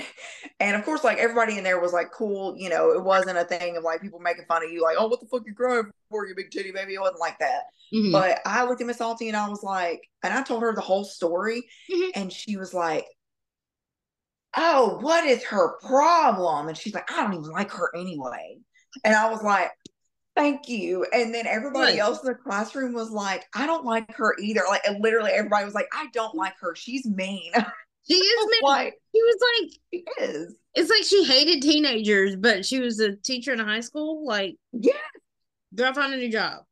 [0.59, 3.43] And of course like everybody in there was like cool you know it wasn't a
[3.43, 5.89] thing of like people making fun of you like oh what the fuck you crying
[6.11, 6.93] for you big titty baby?
[6.93, 7.63] It wasn't like that.
[7.91, 8.11] Mm-hmm.
[8.11, 10.79] but i looked at miss salty and i was like and i told her the
[10.79, 12.09] whole story mm-hmm.
[12.13, 13.05] and she was like
[14.55, 16.67] oh what is her problem?
[16.67, 18.59] And she's like i don't even like her anyway.
[19.03, 19.71] And i was like
[20.35, 21.05] thank you.
[21.11, 24.61] And then everybody else in the classroom was like i don't like her either.
[24.69, 26.75] Like literally everybody was like i don't like her.
[26.75, 27.51] She's mean
[28.07, 28.91] She is Why?
[29.13, 30.55] She was like, she is.
[30.73, 34.25] It's like she hated teenagers, but she was a teacher in a high school.
[34.25, 34.93] Like, yeah,
[35.75, 36.63] girl find a new job.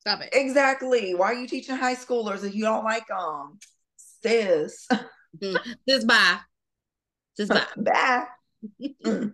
[0.00, 0.30] Stop it.
[0.32, 1.14] Exactly.
[1.14, 3.58] Why are you teaching high schoolers if you don't like them,
[3.96, 4.86] sis?
[4.90, 5.72] Mm-hmm.
[5.88, 6.38] Sis, bye.
[7.36, 7.66] Sis, bye.
[7.76, 8.24] bye.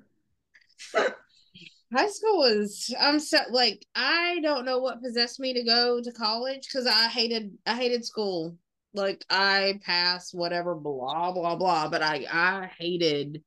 [1.94, 6.12] high school was i'm so like i don't know what possessed me to go to
[6.12, 8.56] college because i hated i hated school
[8.94, 13.42] like I passed whatever blah blah blah, but I I hated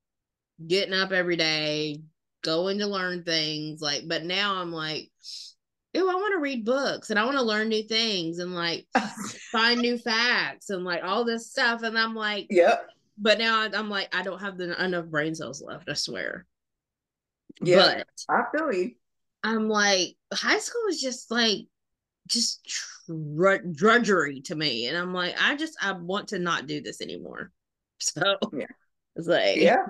[0.65, 2.01] getting up every day,
[2.43, 3.81] going to learn things.
[3.81, 5.09] Like, but now I'm like,
[5.95, 8.87] oh, I want to read books and I want to learn new things and like
[9.51, 11.83] find new facts and like all this stuff.
[11.83, 12.87] And I'm like, yep.
[13.17, 15.89] But now I'm like, I don't have the, enough brain cells left.
[15.89, 16.45] I swear.
[17.61, 18.91] Yeah, but I feel you.
[19.43, 21.67] I'm like, high school is just like
[22.27, 22.61] just
[23.73, 27.51] drudgery to me and i'm like i just i want to not do this anymore.
[28.03, 28.65] So yeah.
[29.15, 29.85] it's like yeah.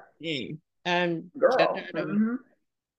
[0.84, 1.56] and girl.
[1.56, 2.36] mm-hmm.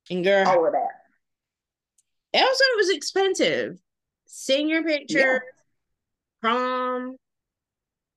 [0.09, 0.49] and girl.
[0.49, 2.41] All of that.
[2.41, 3.79] Also it was expensive.
[4.27, 5.39] Senior picture yeah.
[6.41, 7.16] prom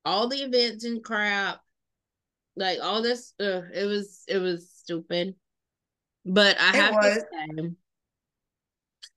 [0.05, 1.59] all the events and crap.
[2.55, 5.35] Like all this uh, it was it was stupid.
[6.23, 7.13] But i it have was.
[7.13, 7.69] to say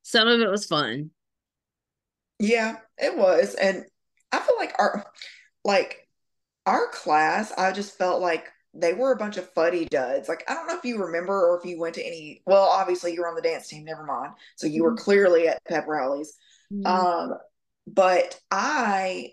[0.02, 1.12] some of it was fun
[2.38, 3.54] yeah, it was.
[3.54, 3.84] And
[4.32, 5.04] I feel like our
[5.64, 6.08] like
[6.66, 10.28] our class, I just felt like they were a bunch of fuddy duds.
[10.28, 13.14] Like I don't know if you remember or if you went to any well, obviously
[13.14, 14.32] you were on the dance team, never mind.
[14.56, 14.90] So you mm-hmm.
[14.90, 16.34] were clearly at pep rallies.
[16.72, 16.86] Mm-hmm.
[16.86, 17.38] Um,
[17.86, 19.32] but I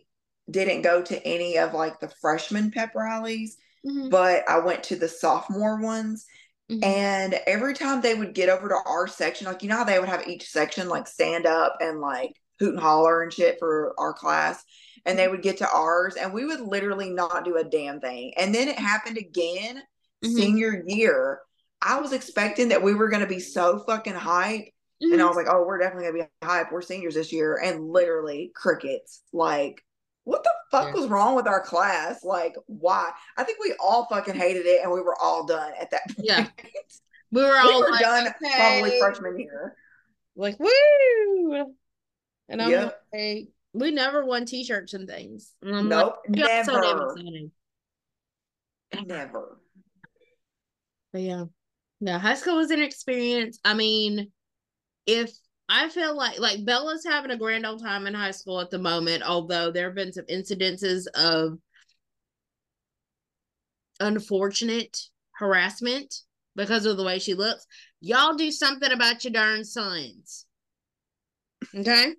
[0.50, 4.10] didn't go to any of like the freshman pep rallies, Mhm.
[4.10, 6.26] but I went to the sophomore ones.
[6.72, 6.84] Mhm.
[6.84, 10.00] And every time they would get over to our section, like you know how they
[10.00, 13.94] would have each section like stand up and like hoot and holler and shit for
[13.98, 14.64] our class.
[15.06, 18.34] And they would get to ours and we would literally not do a damn thing.
[18.38, 19.82] And then it happened again
[20.24, 20.34] Mhm.
[20.36, 21.42] senior year.
[21.82, 24.70] I was expecting that we were gonna be so fucking hype.
[25.02, 25.28] And I Mhm.
[25.28, 26.72] was like, oh, we're definitely gonna be hype.
[26.72, 27.60] We're seniors this year.
[27.62, 29.22] And literally crickets.
[29.34, 29.84] Like,
[30.24, 30.94] what the fuck Yeah.
[31.02, 32.24] was wrong with our class?
[32.24, 33.12] Like, why?
[33.38, 36.26] I think we all fucking hated it and we were all done at that point.
[36.28, 36.48] Yeah.
[37.32, 39.76] we were we all were like, done probably freshman year.
[40.36, 41.76] like woo.
[42.50, 43.02] And I'm Yep.
[43.14, 45.54] like, we never won t-shirts and things.
[45.62, 47.16] And I'm Nope, like, "Yeah, so damn never.
[49.06, 49.58] Never.
[51.12, 51.46] But yeah.
[52.02, 53.60] No, high school was an experience.
[53.64, 54.32] I mean,
[55.06, 55.32] if
[55.68, 58.80] I feel like like Bella's having a grand old time in high school at the
[58.80, 61.58] moment, although there have been some incidences of
[64.00, 65.00] unfortunate
[65.32, 66.14] harassment
[66.56, 67.66] because of the way she looks.
[68.02, 70.46] Y'all do something about your darn sons.
[71.74, 72.14] Okay?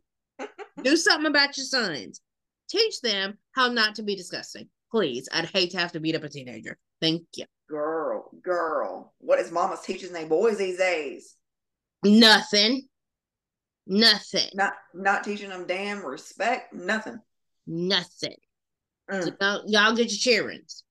[0.82, 2.20] Do something about your sons.
[2.68, 4.68] Teach them how not to be disgusting.
[4.90, 5.28] Please.
[5.32, 6.78] I'd hate to have to beat up a teenager.
[7.00, 7.44] Thank you.
[7.68, 9.14] Girl, girl.
[9.18, 11.34] What is mama's teaching they boys these days?
[12.04, 12.88] Nothing.
[13.86, 14.48] Nothing.
[14.54, 17.20] Not not teaching them damn respect, nothing.
[17.66, 18.36] Nothing.
[19.10, 19.24] Mm.
[19.24, 20.82] So y'all, y'all get your cheerings.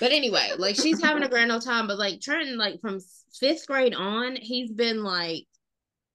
[0.00, 1.86] But anyway, like she's having a grand old time.
[1.86, 2.98] But like Trenton, like from
[3.38, 5.46] fifth grade on, he's been like,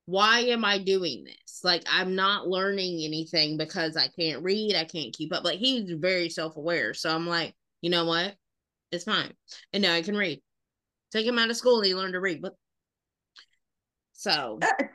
[0.07, 1.59] why am I doing this?
[1.63, 5.43] Like I'm not learning anything because I can't read, I can't keep up.
[5.43, 6.93] Like he's very self-aware.
[6.93, 8.33] So I'm like, you know what?
[8.89, 9.33] It's fine.
[9.73, 10.41] And now I can read.
[11.11, 12.41] Take him out of school and he learned to read.
[12.41, 12.55] But
[14.13, 14.85] so uh,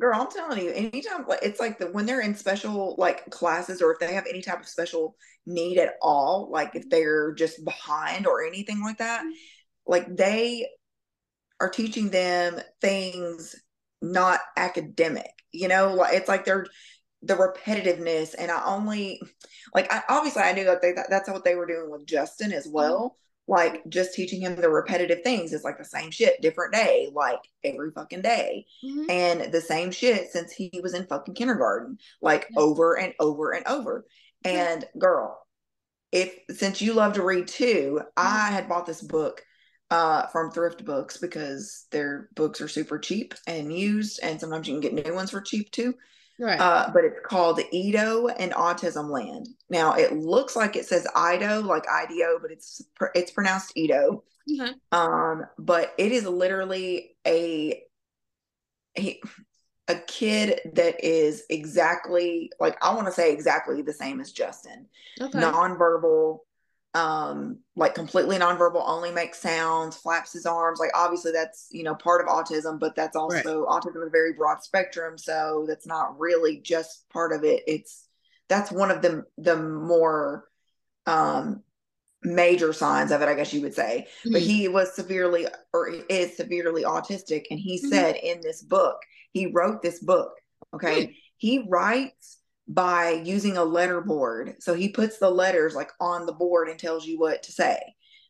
[0.00, 3.82] Girl, I'm telling you, anytime like it's like the when they're in special like classes
[3.82, 6.88] or if they have any type of special need at all, like if mm-hmm.
[6.88, 9.30] they're just behind or anything like that, mm-hmm.
[9.86, 10.66] like they
[11.60, 13.54] are teaching them things
[14.02, 16.66] not academic, you know, like it's like they're
[17.22, 19.20] the repetitiveness and I only
[19.74, 22.52] like I obviously I knew that they that, that's what they were doing with Justin
[22.52, 23.16] as well.
[23.46, 27.40] Like just teaching him the repetitive things is like the same shit, different day, like
[27.62, 29.10] every fucking day mhm.
[29.10, 32.60] and the same shit since he was in fucking kindergarten, like Yeah.
[32.60, 34.06] over and over and over.
[34.44, 34.72] Yeah.
[34.74, 35.46] And girl,
[36.12, 39.42] if since you love to read too, I had bought this book
[39.90, 44.74] uh from thrift books because their books are super cheap and used, and sometimes you
[44.74, 45.94] can get new ones for cheap too.
[46.38, 46.60] right.
[46.60, 49.48] Uh, but it's called Edo and Autism Land.
[49.68, 54.24] Now it looks like it says Ido, like IDO, but it's pr- it's pronounced Edo.
[54.60, 54.72] okay.
[54.92, 57.82] Um, but it is literally a
[58.96, 59.20] he,
[59.88, 64.86] a kid that is exactly like I want to say exactly the same as Justin.
[65.20, 65.38] Okay.
[65.38, 66.38] Nonverbal,
[66.94, 70.78] um, like completely nonverbal, only makes sounds, flaps his arms.
[70.78, 74.32] Like obviously that's you know part of autism, but that's also autism is a very
[74.32, 77.62] broad spectrum, so that's not really just part of it.
[77.66, 78.08] It's
[78.48, 80.44] that's one of the the more
[81.06, 81.62] um
[82.22, 84.40] major signs of it, I guess you would say but Mhm.
[84.40, 87.86] he was severely or is severely autistic and he Mhm.
[87.90, 88.96] said in this book
[89.32, 90.32] he wrote this book
[90.74, 94.56] okay he writes by using a letter board.
[94.60, 97.78] So he puts the letters like on the board and tells you what to say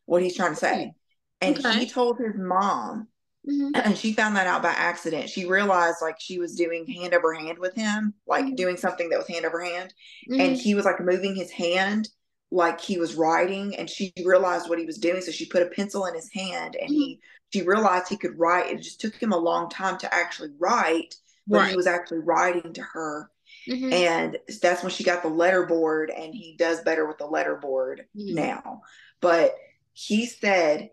[0.07, 0.93] what he's trying to say.
[1.41, 1.79] And Okay.
[1.81, 3.09] he told his mom
[3.49, 3.71] Mhm.
[3.85, 5.31] and she found that out by accident.
[5.31, 8.57] She realized like she was doing hand over hand with him like Mhm.
[8.57, 9.95] doing something that was hand over hand.
[10.31, 10.41] Mhm.
[10.41, 12.09] and he was like moving his hand
[12.51, 15.21] like he was writing and she realized what he was doing.
[15.23, 17.21] So she put a pencil in his hand and he
[17.53, 18.71] she realized he could write.
[18.73, 21.15] It just took him a long time to actually write
[21.47, 23.31] but he was actually writing to her
[23.69, 23.93] Mhm.
[23.93, 27.57] and that's when she got the letter board and he does better with the letter
[27.57, 28.35] board Mhm.
[28.35, 28.83] now
[29.21, 29.57] but
[29.93, 30.91] he said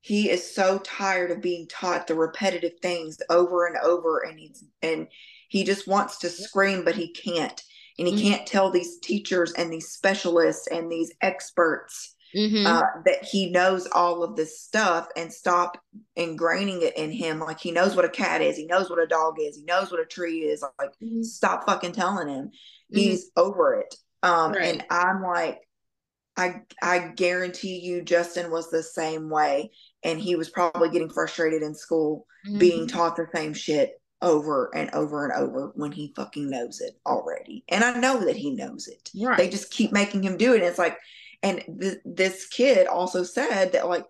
[0.00, 4.64] he is so tired of being taught the repetitive things over and over and he's
[4.82, 5.08] and
[5.48, 7.62] he just wants to scream but he can't
[7.98, 8.22] and he Mhm.
[8.22, 12.66] can't tell these teachers and these specialists and these experts Mhm.
[12.66, 15.78] uh, that he knows all of this stuff and stop
[16.16, 17.38] ingraining it in him.
[17.40, 18.56] Like he knows what a cat is.
[18.56, 19.56] He knows what a dog is.
[19.56, 20.62] He knows what a tree is.
[20.78, 21.24] Like Mhm.
[21.24, 22.50] stop fucking telling him.
[22.90, 23.94] He's over it.
[24.22, 24.64] Um Right.
[24.64, 25.60] and i'm like
[26.36, 29.70] i i guarantee you justin was the same way.
[30.02, 32.26] And he was probably getting frustrated in school
[32.58, 32.92] being Mhm.
[32.92, 37.64] taught the same shit over and over and over when he fucking knows it already.
[37.68, 39.10] And i know that he knows it.
[39.14, 39.36] Right.
[39.38, 40.56] they just keep making him do it.
[40.56, 40.98] And it's like
[41.42, 44.04] and th- this kid also said that like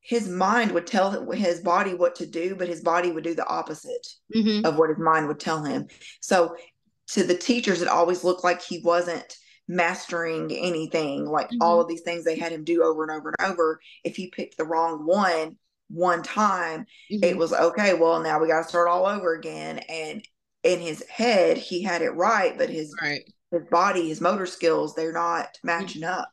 [0.00, 3.46] his mind would tell his body what to do but his body would do the
[3.46, 4.64] opposite Mhm.
[4.64, 5.88] of what his mind would tell him.
[6.20, 6.56] So
[7.08, 9.36] to the teachers, it always looked like he wasn't
[9.68, 11.62] mastering anything like mm-hmm.
[11.62, 14.28] all of these things they had him do over and over and over if he
[14.28, 15.56] picked the wrong one
[15.88, 17.22] one time mm-hmm.
[17.22, 20.26] it was okay well now we got to start all over again and
[20.64, 23.22] in his head he had it right but his right.
[23.50, 26.18] his body his motor skills they're not matching mm-hmm.
[26.18, 26.30] up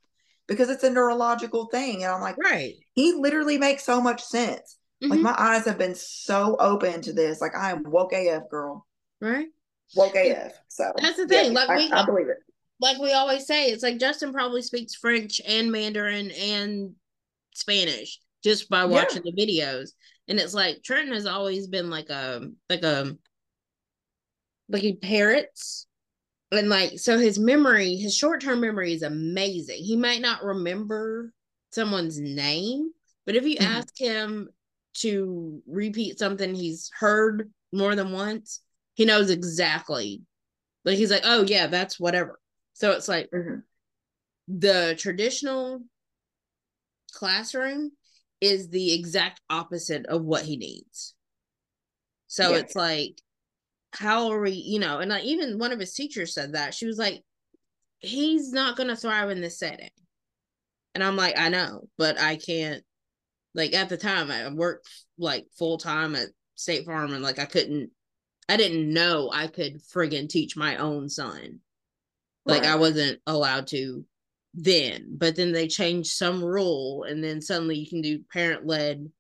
[0.50, 4.78] because it's a neurological thing and i'm like right he literally makes so much sense
[5.02, 5.24] like mm-hmm.
[5.24, 8.86] my eyes have been so open to this like i am woke af girl
[9.22, 9.47] right
[9.95, 12.38] woke af so that's the thing yeah, like I, we I believe it
[12.80, 16.95] like we always say, it's like Justin probably speaks French and Mandarin and
[17.54, 19.32] Spanish just by watching yeah.
[19.36, 19.89] the videos.
[20.28, 23.18] And it's like Trenton has always been like a like a
[24.70, 25.88] like he parrots.
[26.52, 29.84] And like so his memory, his short-term memory is amazing.
[29.84, 31.32] He might not remember
[31.72, 32.91] someone's name,
[33.26, 33.72] but if you mm-hmm.
[33.72, 34.50] ask him
[34.95, 38.62] to repeat something he's heard more than once,
[38.95, 40.24] he knows exactly.
[40.86, 42.39] Like he's like, oh yeah, that's whatever.
[42.74, 43.60] So it's like mm-hmm.
[44.47, 45.82] the traditional
[47.12, 47.91] classroom
[48.41, 51.14] is the exact opposite of what he needs.
[52.28, 52.58] So yeah.
[52.58, 53.22] it's like,
[53.92, 56.74] how are we, you know, and like even one of his teachers said that.
[56.74, 57.24] She was like,
[58.00, 59.90] he's not going to thrive in this setting.
[60.96, 62.84] And I'm like, I know, but I can't.
[63.56, 64.88] Like at the time, I worked
[65.18, 67.90] like full time at State Farm, and like I couldn't,
[68.48, 71.60] I didn't know I could friggin' teach my own son.
[72.46, 72.72] Like right.
[72.72, 74.06] I wasn't allowed to
[74.54, 79.12] then, but then they changed some rule and then suddenly you can do parent led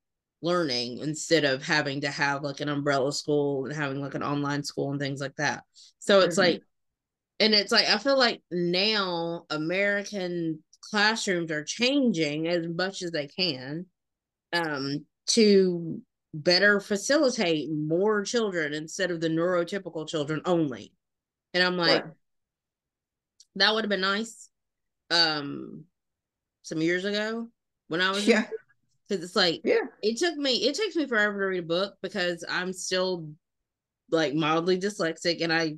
[0.41, 4.63] learning instead of having to have like an umbrella school and having like an online
[4.63, 5.63] school and things like that.
[5.99, 6.53] So it's mm-hmm.
[6.53, 6.63] like
[7.39, 13.27] and it's like I feel like now American classrooms are changing as much as they
[13.27, 13.85] can
[14.53, 16.01] um to
[16.33, 20.93] better facilitate more children instead of the neurotypical children only.
[21.53, 22.13] And I'm like, right
[23.55, 24.49] that would have been nice
[25.11, 25.83] um
[26.63, 27.47] some years ago
[27.87, 28.45] when I was yeah
[29.09, 31.95] because it's like yeah it took me it takes me forever to read a book
[32.01, 33.29] because I'm still
[34.11, 35.75] like mildly dyslexic and I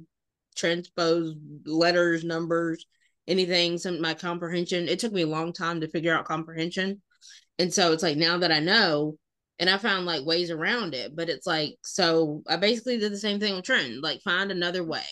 [0.56, 2.86] transpose letters numbers
[3.28, 7.02] anything some my comprehension it took me a long time to figure out comprehension
[7.60, 9.18] and so it's like now that I know
[9.60, 13.18] and I found like ways around it but it's like so I basically did the
[13.18, 15.04] same thing with Trent like find another way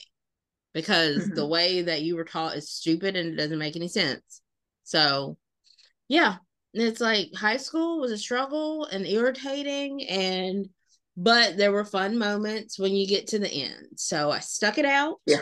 [0.73, 1.35] because mm-hmm.
[1.35, 4.41] the way that you were taught is stupid and it doesn't make any sense.
[4.83, 5.37] So,
[6.07, 6.37] yeah,
[6.73, 10.69] it's like high school was a struggle and irritating and
[11.17, 13.87] but there were fun moments when you get to the end.
[13.97, 15.17] So I stuck it out.
[15.25, 15.41] Yeah.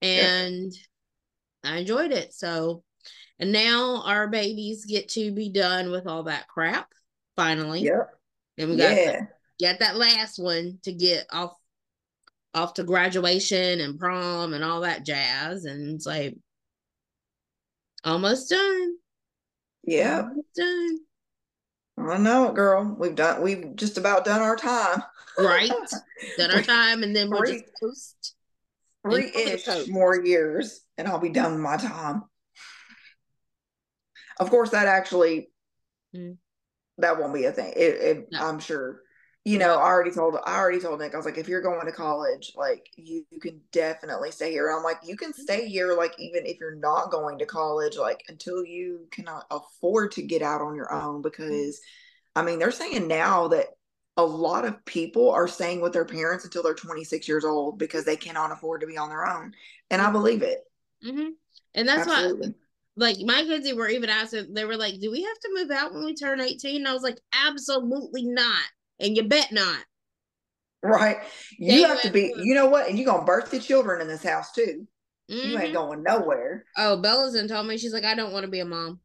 [0.00, 0.72] And
[1.64, 1.72] yeah.
[1.72, 2.32] I enjoyed it.
[2.32, 2.82] So
[3.38, 6.88] and now our babies get to be done with all that crap
[7.36, 7.82] finally.
[7.82, 8.10] Yep.
[8.56, 9.20] And we got yeah.
[9.60, 11.52] got that last one to get off
[12.54, 15.64] off to graduation and prom and all that jazz.
[15.64, 16.36] And it's like
[18.04, 18.96] almost done.
[19.88, 20.28] Yeah.
[20.54, 20.98] Done.
[21.98, 22.94] I know girl.
[22.98, 25.02] We've done we've just about done our time.
[25.38, 25.70] right.
[26.36, 28.34] done our time and then we'll three, just post
[29.02, 32.24] three ish more years and I'll be done with my time.
[34.38, 35.48] Of course that actually
[36.14, 36.36] mm.
[36.98, 37.72] that won't be a thing.
[37.74, 38.46] It, it no.
[38.46, 39.00] I'm sure
[39.44, 41.86] you know, I already told I already told Nick, I was like, if you're going
[41.86, 44.70] to college, like you, you can definitely stay here.
[44.70, 48.22] I'm like, you can stay here, like even if you're not going to college, like
[48.28, 51.22] until you cannot afford to get out on your own.
[51.22, 51.80] Because
[52.36, 53.68] I mean, they're saying now that
[54.16, 58.04] a lot of people are staying with their parents until they're 26 years old because
[58.04, 59.54] they cannot afford to be on their own.
[59.90, 60.58] And I believe it.
[61.04, 61.28] Mm-hmm.
[61.74, 62.48] And that's Absolutely.
[62.48, 62.54] why
[62.98, 65.94] like my kids were even asking, they were like, Do we have to move out
[65.94, 66.76] when we turn 18?
[66.76, 68.64] And I was like, Absolutely not
[69.00, 69.84] and you bet not.
[70.82, 71.18] Right.
[71.58, 72.88] You they have to be, you know what?
[72.88, 74.86] And you're going to birth the children in this house too.
[75.30, 75.48] Mm-hmm.
[75.48, 75.72] You ain't mm-hmm.
[75.74, 76.64] going nowhere.
[76.76, 79.00] Oh, Bella's and told me, she's like, I don't want to be a mom.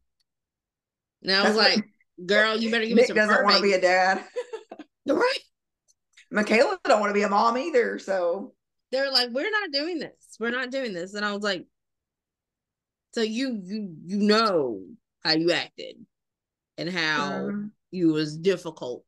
[1.22, 1.86] And I was That's like,
[2.16, 4.24] what, girl, you better give Nick me some doesn't want to be a dad.
[5.06, 5.38] right.
[6.30, 7.98] Michaela don't want to be a mom either.
[7.98, 8.54] So
[8.90, 10.36] they're like, we're not doing this.
[10.38, 11.14] We're not doing this.
[11.14, 11.66] And I was like,
[13.12, 14.82] so you you you know
[15.22, 15.96] how you acted
[16.76, 19.04] and how um, you was difficult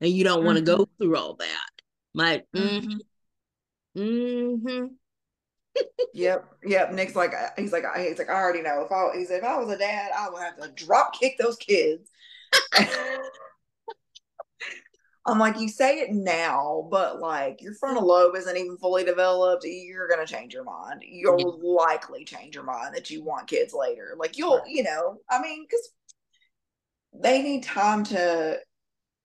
[0.00, 0.46] and you don't mm-hmm.
[0.46, 1.70] want to go through all that.
[2.14, 2.98] Like, mm-hmm.
[4.00, 4.86] Mm-hmm.
[6.14, 6.92] yep, yep.
[6.92, 8.82] Nick's like, uh, he's like, he's like, I already know.
[8.82, 11.36] If I, he said, if I was a dad, I would have to drop kick
[11.38, 12.10] those kids.
[15.26, 19.62] I'm like, you say it now, but like your frontal lobe isn't even fully developed.
[19.64, 21.02] You're gonna change your mind.
[21.06, 21.84] You'll yeah.
[21.84, 24.16] likely change your mind that you want kids later.
[24.18, 25.90] Like you'll, you know, I mean, because
[27.12, 28.58] they need time to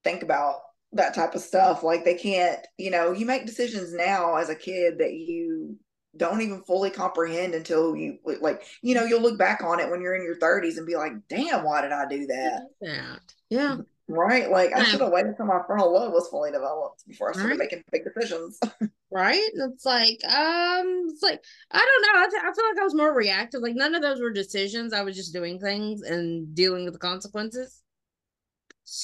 [0.04, 0.58] think about
[0.94, 1.84] that type of stuff.
[1.84, 5.78] Like they can't, you know, you make decisions now as a kid that you
[6.18, 10.02] don't even fully comprehend until you like you know you'll look back on it when
[10.02, 12.62] you're in your 30s and be like damn why did i do that?
[12.82, 13.20] That.
[13.50, 13.78] Yeah.
[14.08, 14.50] Right?
[14.52, 17.52] Like i should have waited until my frontal lobe was fully developed before i started
[17.52, 17.60] right.
[17.60, 18.60] making big decisions.
[19.16, 19.48] Right?
[19.54, 21.40] It's like um it's like
[21.70, 22.22] i don't know.
[22.24, 23.62] I, th- I feel like i was more reactive.
[23.62, 24.92] Like none of those were decisions.
[24.92, 27.83] I was just doing things and dealing with the consequences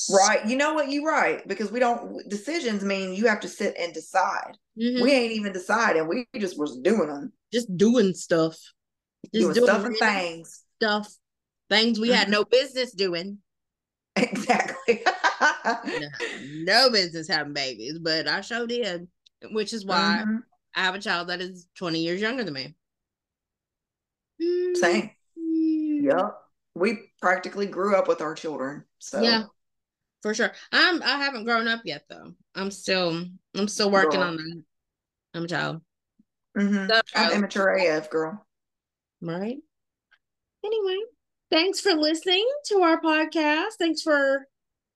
[0.09, 0.45] Right.
[0.45, 0.91] You know what?
[0.91, 1.47] You're right.
[1.47, 4.57] Because we don't, decisions mean you have to sit and decide.
[4.79, 5.01] Mm-hmm.
[5.01, 6.07] We ain't even deciding.
[6.07, 7.33] We just was doing them.
[7.53, 8.57] Just doing stuff.
[9.33, 10.63] Just doing, doing stuff and things.
[10.81, 11.13] Stuff.
[11.69, 12.17] Things we mm-hmm.
[12.17, 13.39] had no business doing.
[14.15, 15.01] Exactly.
[15.85, 16.07] no,
[16.63, 19.07] no, business having babies, but I sure did.
[19.51, 20.37] Which is why mm-hmm.
[20.75, 22.75] I have a child that is 20 years younger than me.
[24.75, 25.11] Same.
[25.39, 26.05] Mm-hmm.
[26.05, 26.35] Yep.
[26.75, 28.83] We practically grew up with our children.
[28.99, 29.43] So yeah
[30.21, 30.51] for sure.
[30.71, 32.33] I'm I haven't grown up yet though.
[32.55, 34.29] I'm still I'm still working girl.
[34.29, 34.63] on that.
[35.33, 35.81] I'm a child.
[36.57, 36.91] Mm-hmm.
[37.15, 38.45] I'm immature AF girl.
[39.21, 39.57] Right.
[40.65, 40.97] Anyway,
[41.51, 43.73] thanks for listening to our podcast.
[43.77, 44.47] Thanks for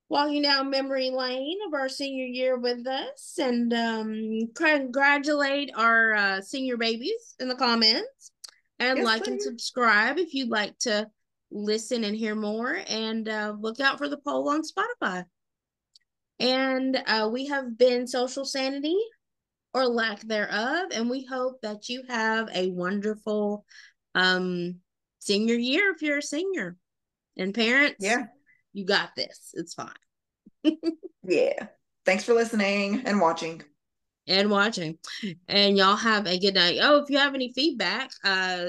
[0.10, 6.42] walking down memory lane of our senior year with us and um congratulate our uh,
[6.42, 8.32] senior babies in the comments
[8.80, 9.32] and yes, like please.
[9.32, 11.08] and subscribe if you'd like to
[11.54, 15.24] listen and hear more and uh, look out for the poll on Spotify.
[16.40, 18.98] And uh, we have been Social Sanity
[19.74, 20.88] or lack thereof.
[20.92, 23.66] And we hope that you have a wonderful
[24.16, 24.76] um,
[25.20, 26.76] senior year if you're a senior.
[27.38, 28.26] And parents, yeah,
[28.74, 29.52] you got this.
[29.54, 29.94] It's fine.
[31.24, 31.68] yeah.
[32.06, 33.64] Thanks for listening and watching.
[34.28, 34.98] And watching.
[35.48, 36.80] And y'all have a good night.
[36.82, 38.66] Oh, if you have any feedback, uh,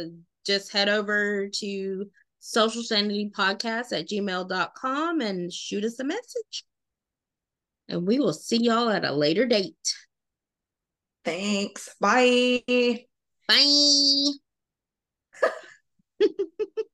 [0.47, 2.07] just head over to
[2.45, 6.65] social sanity podcast at gmail.com and shoot us a message.
[7.89, 9.95] And we will see y'all at a later date.
[11.25, 11.89] Thanks.
[11.99, 12.63] Bye.
[13.49, 14.33] Bye.